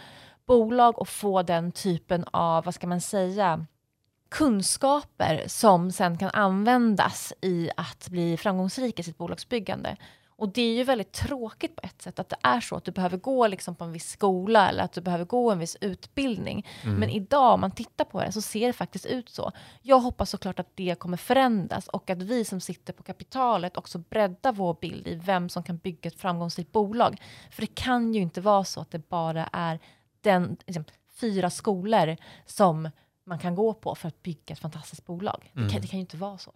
bolag 0.47 0.99
och 0.99 1.09
få 1.09 1.41
den 1.41 1.71
typen 1.71 2.25
av, 2.31 2.65
vad 2.65 2.73
ska 2.73 2.87
man 2.87 3.01
säga, 3.01 3.65
kunskaper 4.29 5.43
som 5.47 5.91
sen 5.91 6.17
kan 6.17 6.29
användas 6.33 7.33
i 7.41 7.69
att 7.77 8.09
bli 8.09 8.37
framgångsrik 8.37 8.99
i 8.99 9.03
sitt 9.03 9.17
bolagsbyggande. 9.17 9.97
Och 10.37 10.49
det 10.49 10.61
är 10.61 10.75
ju 10.75 10.83
väldigt 10.83 11.11
tråkigt 11.11 11.75
på 11.75 11.81
ett 11.83 12.01
sätt 12.01 12.19
att 12.19 12.29
det 12.29 12.37
är 12.43 12.59
så 12.59 12.75
att 12.75 12.83
du 12.83 12.91
behöver 12.91 13.17
gå 13.17 13.47
liksom 13.47 13.75
på 13.75 13.83
en 13.83 13.91
viss 13.91 14.09
skola 14.09 14.69
eller 14.69 14.83
att 14.83 14.93
du 14.93 15.01
behöver 15.01 15.25
gå 15.25 15.51
en 15.51 15.59
viss 15.59 15.77
utbildning. 15.81 16.65
Mm. 16.83 16.95
Men 16.95 17.09
idag 17.09 17.53
om 17.53 17.61
man 17.61 17.71
tittar 17.71 18.05
på 18.05 18.21
det 18.21 18.31
så 18.31 18.41
ser 18.41 18.67
det 18.67 18.73
faktiskt 18.73 19.05
ut 19.05 19.29
så. 19.29 19.51
Jag 19.81 19.99
hoppas 19.99 20.29
såklart 20.29 20.59
att 20.59 20.75
det 20.75 20.95
kommer 20.99 21.17
förändras 21.17 21.87
och 21.87 22.09
att 22.09 22.21
vi 22.21 22.45
som 22.45 22.61
sitter 22.61 22.93
på 22.93 23.03
kapitalet 23.03 23.77
också 23.77 23.97
breddar 23.97 24.51
vår 24.51 24.77
bild 24.81 25.07
i 25.07 25.15
vem 25.15 25.49
som 25.49 25.63
kan 25.63 25.77
bygga 25.77 26.07
ett 26.07 26.19
framgångsrikt 26.19 26.71
bolag. 26.71 27.21
För 27.51 27.61
det 27.61 27.75
kan 27.75 28.13
ju 28.13 28.21
inte 28.21 28.41
vara 28.41 28.63
så 28.63 28.81
att 28.81 28.91
det 28.91 29.09
bara 29.09 29.49
är 29.51 29.79
den, 30.27 30.57
liksom, 30.65 30.83
fyra 31.15 31.49
skolor 31.49 32.17
som 32.45 32.89
man 33.25 33.39
kan 33.39 33.55
gå 33.55 33.73
på 33.73 33.95
för 33.95 34.07
att 34.07 34.23
bygga 34.23 34.53
ett 34.53 34.59
fantastiskt 34.59 35.05
bolag. 35.05 35.51
Mm. 35.55 35.67
Det, 35.67 35.73
kan, 35.73 35.81
det 35.81 35.87
kan 35.87 35.99
ju 35.99 36.01
inte 36.01 36.17
vara 36.17 36.37
så. 36.37 36.53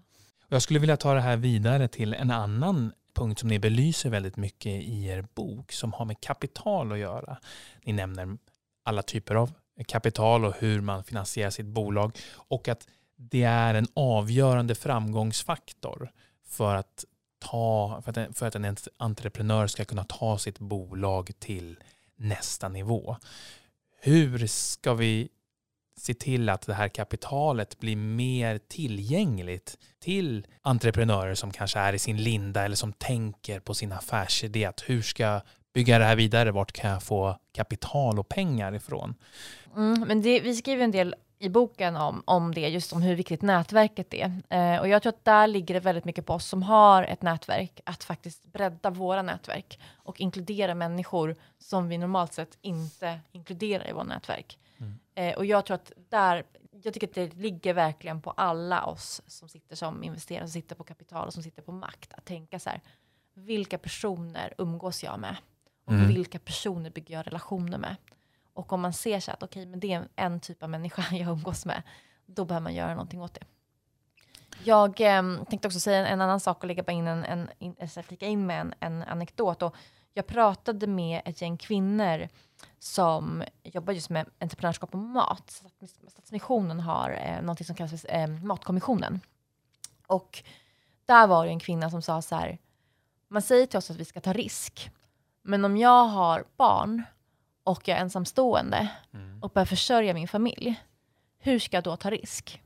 Jag 0.47 0.61
skulle 0.61 0.79
vilja 0.79 0.97
ta 0.97 1.13
det 1.13 1.21
här 1.21 1.37
vidare 1.37 1.87
till 1.87 2.13
en 2.13 2.31
annan 2.31 2.93
punkt 3.13 3.39
som 3.39 3.49
ni 3.49 3.59
belyser 3.59 4.09
väldigt 4.09 4.37
mycket 4.37 4.71
i 4.71 5.07
er 5.07 5.25
bok 5.33 5.71
som 5.71 5.93
har 5.93 6.05
med 6.05 6.21
kapital 6.21 6.91
att 6.91 6.97
göra. 6.97 7.37
Ni 7.83 7.93
nämner 7.93 8.37
alla 8.83 9.01
typer 9.01 9.35
av 9.35 9.53
kapital 9.87 10.45
och 10.45 10.53
hur 10.59 10.81
man 10.81 11.03
finansierar 11.03 11.49
sitt 11.49 11.65
bolag 11.65 12.17
och 12.33 12.67
att 12.67 12.87
det 13.15 13.43
är 13.43 13.73
en 13.73 13.87
avgörande 13.93 14.75
framgångsfaktor 14.75 16.11
för 16.45 16.75
att, 16.75 17.05
ta, 17.39 18.01
för 18.05 18.11
att, 18.11 18.37
för 18.37 18.47
att 18.47 18.55
en 18.55 18.75
entreprenör 18.97 19.67
ska 19.67 19.85
kunna 19.85 20.03
ta 20.03 20.37
sitt 20.37 20.59
bolag 20.59 21.31
till 21.39 21.77
nästa 22.15 22.69
nivå. 22.69 23.17
Hur 24.03 24.47
ska 24.47 24.93
vi 24.93 25.29
se 25.97 26.13
till 26.13 26.49
att 26.49 26.61
det 26.61 26.73
här 26.73 26.87
kapitalet 26.87 27.79
blir 27.79 27.95
mer 27.95 28.57
tillgängligt 28.57 29.77
till 29.99 30.47
entreprenörer 30.61 31.35
som 31.35 31.51
kanske 31.51 31.79
är 31.79 31.93
i 31.93 31.99
sin 31.99 32.17
linda 32.17 32.65
eller 32.65 32.75
som 32.75 32.93
tänker 32.93 33.59
på 33.59 33.73
sin 33.73 33.91
affärsidé. 33.91 34.65
Att 34.65 34.89
hur 34.89 35.01
ska 35.01 35.23
jag 35.23 35.41
bygga 35.73 35.99
det 35.99 36.05
här 36.05 36.15
vidare? 36.15 36.51
Vart 36.51 36.71
kan 36.71 36.91
jag 36.91 37.03
få 37.03 37.37
kapital 37.53 38.19
och 38.19 38.29
pengar 38.29 38.75
ifrån? 38.75 39.15
Mm, 39.75 40.07
men 40.07 40.21
det, 40.21 40.39
vi 40.39 40.55
skriver 40.55 40.83
en 40.83 40.91
del 40.91 41.15
i 41.41 41.49
boken 41.49 41.95
om, 41.95 42.23
om 42.25 42.53
det, 42.53 42.69
just 42.69 42.93
om 42.93 43.01
hur 43.01 43.15
viktigt 43.15 43.41
nätverket 43.41 44.13
är. 44.13 44.41
Eh, 44.49 44.79
och 44.79 44.87
jag 44.87 45.01
tror 45.01 45.09
att 45.09 45.25
där 45.25 45.47
ligger 45.47 45.73
det 45.73 45.79
väldigt 45.79 46.05
mycket 46.05 46.25
på 46.25 46.33
oss 46.33 46.45
som 46.45 46.63
har 46.63 47.03
ett 47.03 47.21
nätverk, 47.21 47.79
att 47.83 48.03
faktiskt 48.03 48.45
bredda 48.45 48.89
våra 48.89 49.21
nätverk 49.21 49.79
och 49.93 50.19
inkludera 50.19 50.75
människor 50.75 51.35
som 51.59 51.87
vi 51.87 51.97
normalt 51.97 52.33
sett 52.33 52.57
inte 52.61 53.19
inkluderar 53.31 53.89
i 53.89 53.91
våra 53.91 54.03
nätverk. 54.03 54.59
Mm. 54.77 54.99
Eh, 55.15 55.37
och 55.37 55.45
jag 55.45 55.65
tror 55.65 55.75
att 55.75 55.91
där, 56.09 56.43
jag 56.83 56.93
tycker 56.93 57.07
att 57.07 57.13
det 57.13 57.35
ligger 57.35 57.73
verkligen 57.73 58.21
på 58.21 58.31
alla 58.31 58.85
oss 58.85 59.21
som 59.27 59.49
sitter 59.49 59.75
som 59.75 60.03
investerare, 60.03 60.43
som 60.43 60.53
sitter 60.53 60.75
på 60.75 60.83
kapital 60.83 61.27
och 61.27 61.33
som 61.33 61.43
sitter 61.43 61.61
på 61.61 61.71
makt, 61.71 62.13
att 62.13 62.25
tänka 62.25 62.59
så 62.59 62.69
här, 62.69 62.81
vilka 63.33 63.77
personer 63.77 64.53
umgås 64.57 65.03
jag 65.03 65.19
med? 65.19 65.35
Och 65.85 65.93
mm. 65.93 66.07
vilka 66.07 66.39
personer 66.39 66.89
bygger 66.89 67.15
jag 67.15 67.27
relationer 67.27 67.77
med? 67.77 67.95
Och 68.53 68.73
om 68.73 68.81
man 68.81 68.93
ser 68.93 69.19
så 69.19 69.31
att 69.31 69.43
okay, 69.43 69.65
men 69.65 69.79
det 69.79 69.93
är 69.93 70.07
en 70.15 70.39
typ 70.39 70.63
av 70.63 70.69
människa 70.69 71.03
jag 71.15 71.27
umgås 71.27 71.65
med, 71.65 71.83
då 72.25 72.45
behöver 72.45 72.63
man 72.63 72.75
göra 72.75 72.91
någonting 72.91 73.21
åt 73.21 73.33
det. 73.33 73.45
Jag 74.63 75.01
eh, 75.01 75.43
tänkte 75.49 75.67
också 75.67 75.79
säga 75.79 76.07
en 76.07 76.21
annan 76.21 76.39
sak 76.39 76.57
och 76.57 76.67
lägga 76.67 76.91
in 76.91 77.07
en, 77.07 77.23
en, 77.25 77.49
in, 77.59 77.75
eh, 77.79 78.01
flika 78.01 78.25
in 78.25 78.45
med 78.45 78.61
en, 78.61 78.73
en 78.79 79.03
anekdot. 79.03 79.61
Och 79.61 79.75
jag 80.13 80.27
pratade 80.27 80.87
med 80.87 81.21
ett 81.25 81.41
gäng 81.41 81.57
kvinnor 81.57 82.29
som 82.79 83.43
jobbar 83.63 83.93
just 83.93 84.09
med 84.09 84.29
entreprenörskap 84.39 84.93
och 84.93 84.99
mat. 84.99 85.63
Stadsmissionen 86.07 86.79
har 86.79 87.09
eh, 87.11 87.41
något 87.41 87.65
som 87.65 87.75
kallas 87.75 88.01
för 88.01 88.15
eh, 88.15 88.27
Matkommissionen. 88.27 89.19
Och 90.07 90.43
där 91.05 91.27
var 91.27 91.45
det 91.45 91.51
en 91.51 91.59
kvinna 91.59 91.89
som 91.89 92.01
sa 92.01 92.21
så 92.21 92.35
här, 92.35 92.57
man 93.27 93.41
säger 93.41 93.65
till 93.65 93.77
oss 93.77 93.91
att 93.91 93.97
vi 93.97 94.05
ska 94.05 94.21
ta 94.21 94.33
risk, 94.33 94.91
men 95.41 95.65
om 95.65 95.77
jag 95.77 96.05
har 96.05 96.45
barn 96.57 97.03
och 97.63 97.87
jag 97.87 97.97
är 97.97 98.01
ensamstående 98.01 98.89
mm. 99.13 99.43
och 99.43 99.49
börjar 99.49 99.65
försörja 99.65 100.13
min 100.13 100.27
familj, 100.27 100.81
hur 101.39 101.59
ska 101.59 101.77
jag 101.77 101.83
då 101.83 101.95
ta 101.95 102.09
risk? 102.09 102.61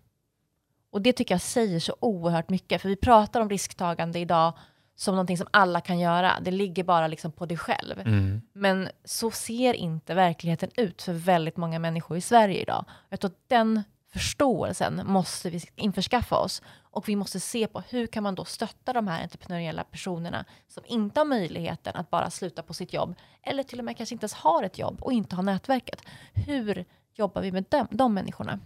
Och 0.90 1.02
det 1.02 1.14
tycker 1.14 1.34
jag 1.34 1.42
säger 1.42 1.80
så 1.80 1.96
oerhört 2.00 2.50
mycket, 2.50 2.82
för 2.82 2.90
vi 2.90 2.96
pratar 2.96 3.42
om 3.42 3.50
risktagande 3.50 4.20
idag 4.20 4.54
som 4.96 5.16
någonting 5.16 5.38
som 5.38 5.48
alla 5.52 5.82
kan 5.82 6.00
göra. 6.00 6.40
Det 6.42 6.52
ligger 6.52 6.84
bara 6.84 7.08
liksom 7.08 7.32
på 7.32 7.46
dig 7.46 7.58
själv. 7.58 8.00
Mm. 8.00 8.42
Men 8.54 8.90
så 9.04 9.32
ser 9.32 9.74
inte 9.74 10.14
verkligheten 10.14 10.70
ut 10.78 11.02
för 11.02 11.14
väldigt 11.14 11.58
många 11.58 11.80
människor 11.80 12.18
i 12.18 12.22
Sverige 12.22 12.62
idag. 12.62 12.86
Jag 13.10 13.20
tror 13.20 13.32
att 13.32 13.50
den 13.50 13.84
förståelsen 14.16 15.02
måste 15.06 15.50
vi 15.50 15.62
införskaffa 15.76 16.38
oss. 16.38 16.62
Och 16.82 17.10
vi 17.10 17.16
måste 17.16 17.40
se 17.40 17.68
på 17.68 17.82
hur 17.90 18.08
kan 18.08 18.24
man 18.24 18.36
då 18.36 18.46
stötta 18.46 18.94
de 18.94 19.08
här 19.08 19.24
entreprenöriella 19.24 19.84
personerna 19.84 20.46
som 20.68 20.84
inte 20.88 21.20
har 21.20 21.26
möjligheten 21.26 21.96
att 21.96 22.10
bara 22.10 22.30
sluta 22.30 22.64
på 22.64 22.74
sitt 22.74 22.94
jobb 22.94 23.16
eller 23.44 23.64
till 23.64 23.80
och 23.80 23.86
med 23.86 23.98
kanske 23.98 24.16
inte 24.16 24.24
ens 24.24 24.34
har 24.34 24.64
ett 24.64 24.80
jobb 24.80 24.98
och 25.02 25.14
inte 25.14 25.36
har 25.36 25.44
nätverket. 25.44 26.02
Hur 26.34 26.86
jobbar 27.14 27.42
vi 27.42 27.52
med 27.52 27.66
dem, 27.70 27.88
de 27.92 28.14
människorna? 28.14 28.60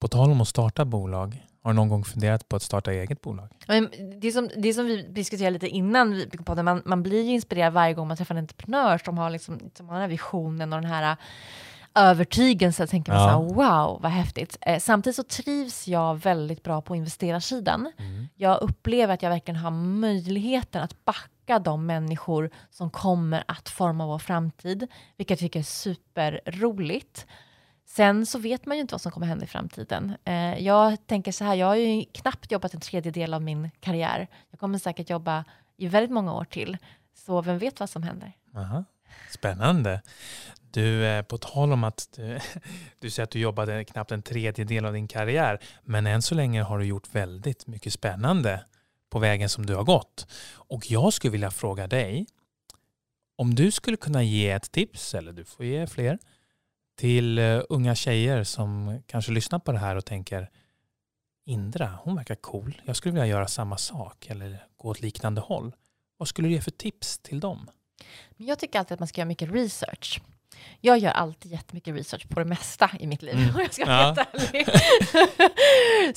På 0.00 0.08
tal 0.08 0.30
om 0.30 0.40
att 0.40 0.48
starta 0.48 0.84
bolag, 0.84 1.46
har 1.62 1.70
du 1.70 1.76
någon 1.76 1.88
gång 1.88 2.04
funderat 2.04 2.48
på 2.48 2.56
att 2.56 2.62
starta 2.62 2.92
eget 2.92 3.20
bolag? 3.20 3.48
det, 4.20 4.32
som, 4.32 4.50
det 4.56 4.74
som 4.74 4.86
vi 4.86 5.02
diskuterade 5.02 5.50
lite 5.50 5.68
innan, 5.68 6.22
man, 6.62 6.82
man 6.84 7.02
blir 7.02 7.22
ju 7.22 7.32
inspirerad 7.32 7.72
varje 7.72 7.94
gång 7.94 8.08
man 8.08 8.16
träffar 8.16 8.34
en 8.34 8.38
entreprenör 8.38 8.98
som 8.98 9.18
har, 9.18 9.30
liksom, 9.30 9.70
som 9.74 9.88
har 9.88 9.94
den 9.94 10.02
här 10.02 10.08
visionen 10.08 10.72
och 10.72 10.80
den 10.82 10.90
här 10.90 11.16
övertygelse 11.98 12.86
tänker 12.86 13.12
man 13.12 13.22
ja. 13.22 13.28
så 13.28 13.42
här, 13.42 13.54
wow 13.54 14.02
vad 14.02 14.12
häftigt. 14.12 14.58
Eh, 14.60 14.78
samtidigt 14.78 15.16
så 15.16 15.22
trivs 15.22 15.88
jag 15.88 16.16
väldigt 16.16 16.62
bra 16.62 16.80
på 16.80 16.96
investerarsidan. 16.96 17.92
Mm. 17.98 18.28
Jag 18.34 18.62
upplever 18.62 19.14
att 19.14 19.22
jag 19.22 19.30
verkligen 19.30 19.60
har 19.60 19.70
möjligheten 19.70 20.82
att 20.82 21.04
backa 21.04 21.58
de 21.58 21.86
människor 21.86 22.50
som 22.70 22.90
kommer 22.90 23.44
att 23.48 23.68
forma 23.68 24.06
vår 24.06 24.18
framtid, 24.18 24.86
vilket 25.16 25.40
jag 25.40 25.46
tycker 25.46 25.60
är 25.60 25.64
superroligt. 25.64 27.26
Sen 27.86 28.26
så 28.26 28.38
vet 28.38 28.66
man 28.66 28.76
ju 28.76 28.80
inte 28.80 28.94
vad 28.94 29.00
som 29.00 29.12
kommer 29.12 29.26
hända 29.26 29.44
i 29.44 29.48
framtiden. 29.48 30.16
Eh, 30.24 30.58
jag 30.58 31.06
tänker 31.06 31.32
så 31.32 31.44
här, 31.44 31.54
jag 31.54 31.66
har 31.66 31.76
ju 31.76 32.04
knappt 32.12 32.52
jobbat 32.52 32.74
en 32.74 32.80
tredjedel 32.80 33.34
av 33.34 33.42
min 33.42 33.70
karriär. 33.80 34.28
Jag 34.50 34.60
kommer 34.60 34.78
säkert 34.78 35.10
jobba 35.10 35.44
i 35.76 35.88
väldigt 35.88 36.10
många 36.10 36.34
år 36.34 36.44
till. 36.44 36.76
Så 37.14 37.42
vem 37.42 37.58
vet 37.58 37.80
vad 37.80 37.90
som 37.90 38.02
händer? 38.02 38.32
Aha. 38.56 38.84
Spännande. 39.30 40.02
Du, 40.70 41.06
eh, 41.06 41.22
på 41.22 41.38
tal 41.38 41.72
om 41.72 41.84
att 41.84 42.08
du, 42.16 42.38
du 43.00 43.10
säger 43.10 43.24
att 43.24 43.30
du 43.30 43.38
jobbade 43.38 43.84
knappt 43.84 44.12
en 44.12 44.22
tredjedel 44.22 44.84
av 44.84 44.92
din 44.92 45.08
karriär, 45.08 45.58
men 45.82 46.06
än 46.06 46.22
så 46.22 46.34
länge 46.34 46.62
har 46.62 46.78
du 46.78 46.84
gjort 46.84 47.14
väldigt 47.14 47.66
mycket 47.66 47.92
spännande 47.92 48.64
på 49.10 49.18
vägen 49.18 49.48
som 49.48 49.66
du 49.66 49.74
har 49.74 49.84
gått. 49.84 50.26
Och 50.54 50.90
jag 50.90 51.12
skulle 51.12 51.32
vilja 51.32 51.50
fråga 51.50 51.86
dig, 51.86 52.26
om 53.36 53.54
du 53.54 53.70
skulle 53.70 53.96
kunna 53.96 54.22
ge 54.22 54.50
ett 54.50 54.72
tips, 54.72 55.14
eller 55.14 55.32
du 55.32 55.44
får 55.44 55.66
ge 55.66 55.86
fler, 55.86 56.18
till 56.98 57.38
eh, 57.38 57.60
unga 57.68 57.94
tjejer 57.94 58.44
som 58.44 59.02
kanske 59.06 59.32
lyssnar 59.32 59.58
på 59.58 59.72
det 59.72 59.78
här 59.78 59.96
och 59.96 60.04
tänker 60.04 60.50
Indra, 61.48 61.98
hon 62.02 62.16
verkar 62.16 62.34
cool. 62.34 62.82
Jag 62.84 62.96
skulle 62.96 63.12
vilja 63.12 63.26
göra 63.26 63.46
samma 63.46 63.76
sak 63.76 64.26
eller 64.30 64.66
gå 64.76 64.88
åt 64.88 65.00
liknande 65.00 65.40
håll. 65.40 65.74
Vad 66.16 66.28
skulle 66.28 66.48
du 66.48 66.54
ge 66.54 66.60
för 66.60 66.70
tips 66.70 67.18
till 67.18 67.40
dem? 67.40 67.70
Jag 68.36 68.58
tycker 68.58 68.78
alltid 68.78 68.92
att 68.92 69.00
man 69.00 69.08
ska 69.08 69.20
göra 69.20 69.28
mycket 69.28 69.50
research. 69.50 70.20
Jag 70.80 70.98
gör 70.98 71.10
alltid 71.10 71.52
jättemycket 71.52 71.94
research 71.94 72.28
på 72.28 72.40
det 72.40 72.44
mesta 72.44 72.90
i 73.00 73.06
mitt 73.06 73.22
liv, 73.22 73.34
mm. 73.34 73.48
om 73.54 73.60
jag 73.60 73.74
ska 73.74 73.86
vara 73.86 74.14
ja. 74.16 74.24
ärlig. 74.32 74.66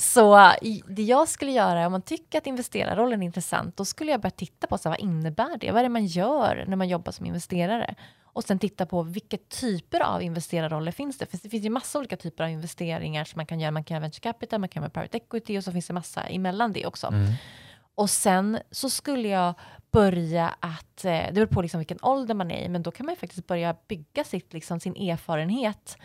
så 0.00 0.52
det 0.86 1.02
jag 1.02 1.28
skulle 1.28 1.52
göra, 1.52 1.86
om 1.86 1.92
man 1.92 2.02
tycker 2.02 2.38
att 2.38 2.46
investerarrollen 2.46 3.22
är 3.22 3.26
intressant, 3.26 3.76
då 3.76 3.84
skulle 3.84 4.10
jag 4.10 4.20
börja 4.20 4.30
titta 4.30 4.66
på 4.66 4.78
så 4.78 4.88
vad 4.88 5.00
innebär 5.00 5.56
det? 5.58 5.70
Vad 5.70 5.78
är 5.78 5.82
det 5.82 5.88
man 5.88 6.06
gör 6.06 6.64
när 6.68 6.76
man 6.76 6.88
jobbar 6.88 7.12
som 7.12 7.26
investerare? 7.26 7.94
Och 8.34 8.44
sen 8.44 8.58
titta 8.58 8.86
på 8.86 9.02
vilka 9.02 9.36
typer 9.36 10.00
av 10.00 10.22
investerarroller 10.22 10.92
finns 10.92 11.18
det? 11.18 11.26
För 11.26 11.38
det 11.42 11.48
finns 11.48 11.64
ju 11.64 11.70
massa 11.70 11.98
olika 11.98 12.16
typer 12.16 12.44
av 12.44 12.50
investeringar 12.50 13.24
som 13.24 13.38
man 13.38 13.46
kan 13.46 13.60
göra. 13.60 13.70
Man 13.70 13.84
kan 13.84 13.94
göra 13.94 14.02
venture 14.02 14.20
capital, 14.20 14.60
man 14.60 14.68
kan 14.68 14.82
göra 14.82 14.90
private 14.90 15.16
equity 15.16 15.58
och 15.58 15.64
så 15.64 15.72
finns 15.72 15.86
det 15.86 15.92
massa 15.92 16.22
emellan 16.22 16.72
det 16.72 16.86
också. 16.86 17.06
Mm. 17.06 17.32
Och 17.94 18.10
sen 18.10 18.58
så 18.70 18.90
skulle 18.90 19.28
jag 19.28 19.54
börja 19.92 20.54
att, 20.60 21.04
eh, 21.04 21.26
det 21.26 21.32
beror 21.32 21.46
på 21.46 21.62
liksom 21.62 21.78
vilken 21.78 21.98
ålder 22.02 22.34
man 22.34 22.50
är 22.50 22.64
i, 22.64 22.68
men 22.68 22.82
då 22.82 22.90
kan 22.90 23.06
man 23.06 23.12
ju 23.12 23.16
faktiskt 23.16 23.46
börja 23.46 23.76
bygga 23.88 24.24
sitt, 24.24 24.52
liksom, 24.52 24.80
sin 24.80 24.96
erfarenhet 24.96 25.98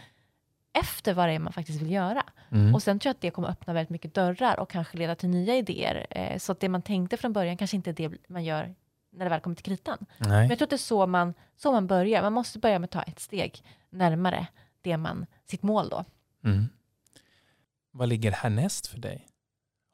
efter 0.80 1.14
vad 1.14 1.30
det 1.30 1.34
är 1.34 1.40
man 1.40 1.54
faktiskt 1.54 1.82
vill 1.82 1.92
göra. 1.92 2.24
Mm. 2.52 2.76
Och 2.76 2.84
sen 2.84 3.00
tror 3.00 3.10
jag 3.10 3.14
att 3.14 3.22
det 3.22 3.32
kommer 3.32 3.48
öppna 3.48 3.74
väldigt 3.74 3.90
mycket 3.90 4.14
dörrar 4.14 4.60
och 4.60 4.70
kanske 4.70 4.98
leda 4.98 5.16
till 5.16 5.30
nya 5.30 5.56
idéer. 5.56 6.08
Eh, 6.10 6.38
så 6.38 6.52
att 6.52 6.60
det 6.60 6.70
man 6.70 6.82
tänkte 6.82 7.18
från 7.18 7.34
början 7.34 7.58
kanske 7.58 7.78
inte 7.78 7.90
är 7.90 7.94
det 7.94 8.12
man 8.28 8.44
gör 8.44 8.76
när 9.12 9.26
det 9.26 9.30
väl 9.30 9.40
kommer 9.40 9.56
till 9.56 9.66
kritan. 9.66 10.06
Nej. 10.18 10.30
Men 10.30 10.50
jag 10.50 10.58
tror 10.58 10.66
att 10.66 10.70
det 10.70 10.76
är 10.76 10.78
så 10.78 11.08
man, 11.08 11.34
så 11.56 11.72
man 11.72 11.88
börjar. 11.88 12.22
Man 12.22 12.34
måste 12.34 12.60
börja 12.60 12.80
med 12.80 12.86
att 12.86 12.92
ta 12.92 13.02
ett 13.02 13.20
steg 13.20 13.64
närmare 13.90 14.48
det 14.82 14.98
man, 14.98 15.26
sitt 15.46 15.64
mål 15.64 15.90
då. 15.90 16.06
Mm. 16.44 16.70
Vad 17.92 18.10
ligger 18.10 18.32
härnäst 18.32 18.88
för 18.88 19.00
dig? 19.00 19.28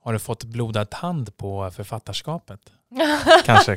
Har 0.04 0.14
du 0.14 0.20
fått 0.20 0.44
blodad 0.44 0.90
tand 0.90 1.38
på 1.38 1.72
författarskapet? 1.72 2.60
Kanske. 3.46 3.76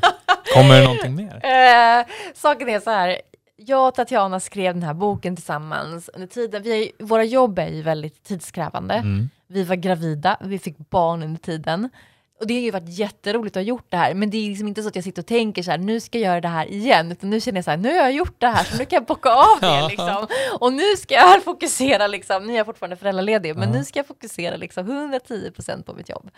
Kommer 0.53 0.75
det 0.79 0.83
någonting 0.83 1.15
mer? 1.15 1.35
Eh, 1.45 2.05
saken 2.35 2.69
är 2.69 2.79
så 2.79 2.89
här, 2.89 3.21
jag 3.55 3.87
och 3.87 3.95
Tatjana 3.95 4.39
skrev 4.39 4.73
den 4.73 4.83
här 4.83 4.93
boken 4.93 5.35
tillsammans 5.35 6.09
under 6.13 6.27
tiden. 6.27 6.63
Vi 6.63 6.91
våra 6.99 7.23
jobb 7.23 7.59
är 7.59 7.67
ju 7.67 7.81
väldigt 7.81 8.23
tidskrävande. 8.23 8.93
Mm. 8.93 9.29
Vi 9.47 9.63
var 9.63 9.75
gravida, 9.75 10.37
vi 10.41 10.59
fick 10.59 10.77
barn 10.77 11.23
under 11.23 11.39
tiden. 11.39 11.89
Och 12.39 12.47
det 12.47 12.53
har 12.53 12.61
ju 12.61 12.71
varit 12.71 12.89
jätteroligt 12.89 13.57
att 13.57 13.63
ha 13.63 13.67
gjort 13.67 13.85
det 13.89 13.97
här, 13.97 14.13
men 14.13 14.29
det 14.29 14.37
är 14.37 14.49
liksom 14.49 14.67
inte 14.67 14.81
så 14.81 14.87
att 14.87 14.95
jag 14.95 15.03
sitter 15.03 15.21
och 15.21 15.25
tänker 15.25 15.63
så 15.63 15.71
här, 15.71 15.77
nu 15.77 15.99
ska 15.99 16.17
jag 16.17 16.25
göra 16.25 16.41
det 16.41 16.47
här 16.47 16.65
igen, 16.65 17.11
utan 17.11 17.29
nu 17.29 17.41
känner 17.41 17.57
jag 17.57 17.65
så 17.65 17.71
här, 17.71 17.77
nu 17.77 17.89
har 17.89 17.95
jag 17.95 18.11
gjort 18.11 18.35
det 18.37 18.47
här, 18.47 18.63
så 18.63 18.77
nu 18.77 18.85
kan 18.85 18.97
jag 18.97 19.05
bocka 19.05 19.29
av 19.29 19.59
det 19.61 19.87
liksom. 19.87 20.27
Och 20.59 20.73
nu 20.73 20.97
ska 20.97 21.13
jag 21.13 21.43
fokusera, 21.43 22.07
liksom, 22.07 22.47
nu 22.47 22.53
är 22.53 22.57
jag 22.57 22.65
fortfarande 22.65 22.95
föräldraledig, 22.95 23.55
men 23.55 23.69
nu 23.69 23.83
ska 23.85 23.99
jag 23.99 24.07
fokusera 24.07 24.55
liksom 24.55 24.87
110% 24.87 25.83
på 25.83 25.93
mitt 25.93 26.09
jobb. 26.09 26.29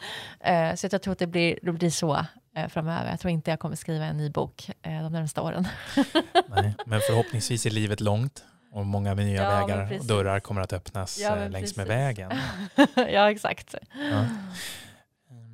Uh, 0.47 0.75
så 0.75 0.87
jag 0.91 1.01
tror 1.01 1.11
att 1.11 1.19
det 1.19 1.27
blir, 1.27 1.59
det 1.61 1.71
blir 1.71 1.89
så 1.89 2.13
uh, 2.13 2.67
framöver. 2.69 3.09
Jag 3.09 3.19
tror 3.19 3.31
inte 3.31 3.51
jag 3.51 3.59
kommer 3.59 3.75
skriva 3.75 4.05
en 4.05 4.17
ny 4.17 4.29
bok 4.29 4.69
uh, 4.87 5.03
de 5.03 5.13
närmaste 5.13 5.41
åren. 5.41 5.67
Nej, 6.47 6.75
men 6.85 7.01
förhoppningsvis 7.01 7.65
är 7.65 7.69
livet 7.69 7.99
långt 7.99 8.43
och 8.71 8.85
många 8.85 9.13
nya 9.13 9.43
ja, 9.43 9.49
vägar 9.49 9.99
och 9.99 10.05
dörrar 10.05 10.39
kommer 10.39 10.61
att 10.61 10.73
öppnas 10.73 11.19
ja, 11.19 11.35
längs 11.35 11.53
precis. 11.53 11.77
med 11.77 11.87
vägen. 11.87 12.31
ja, 12.95 13.31
exakt. 13.31 13.75
Ja. 14.11 14.25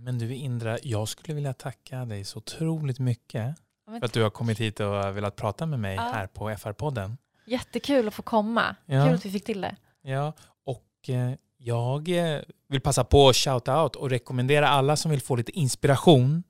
Men 0.06 0.18
du 0.18 0.36
Indra, 0.36 0.78
jag 0.84 1.08
skulle 1.08 1.36
vilja 1.36 1.54
tacka 1.54 2.06
dig 2.06 2.24
så 2.24 2.38
otroligt 2.38 3.00
mycket 3.00 3.56
för 4.00 4.06
att 4.06 4.14
du 4.14 4.24
har 4.24 4.30
kommit 4.30 4.60
hit 4.60 4.80
och 4.80 5.18
velat 5.18 5.36
prata 5.36 5.66
med 5.66 5.80
mig 5.80 5.96
ja. 5.96 6.02
här 6.02 6.28
på 6.28 6.50
FR-podden. 6.50 7.18
Jättekul 7.46 8.08
att 8.08 8.14
få 8.14 8.22
komma. 8.22 8.76
Ja. 8.86 9.06
Kul 9.06 9.16
att 9.16 9.26
vi 9.26 9.32
fick 9.32 9.46
till 9.46 9.62
det. 9.62 9.76
Ja, 10.02 10.34
och 10.66 11.10
eh, 11.10 11.32
jag 11.58 12.10
eh, 12.10 12.42
vill 12.70 12.82
passa 12.82 13.04
på 13.04 13.30
att 13.30 13.36
shout 13.36 13.68
out 13.68 13.96
och 13.96 14.10
rekommendera 14.10 14.70
alla 14.70 14.96
som 14.96 15.12
vill 15.12 15.22
få 15.22 15.36
lite 15.36 15.52
inspiration 15.52 16.44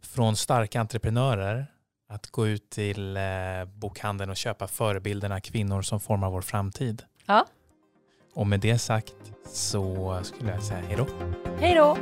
från 0.00 0.36
starka 0.36 0.80
entreprenörer 0.80 1.66
att 2.08 2.30
gå 2.30 2.46
ut 2.46 2.70
till 2.70 3.16
eh, 3.16 3.22
bokhandeln 3.66 4.30
och 4.30 4.36
köpa 4.36 4.68
förebilderna 4.68 5.40
kvinnor 5.40 5.82
som 5.82 6.00
formar 6.00 6.30
vår 6.30 6.42
framtid. 6.42 7.02
Ja. 7.26 7.46
Och 8.34 8.46
med 8.46 8.60
det 8.60 8.78
sagt 8.78 9.14
så 9.48 10.20
skulle 10.22 10.50
jag 10.50 10.62
säga 10.62 10.80
hej 10.88 10.96
då. 10.96 11.06
Hej 11.60 11.74
då. 11.74 11.96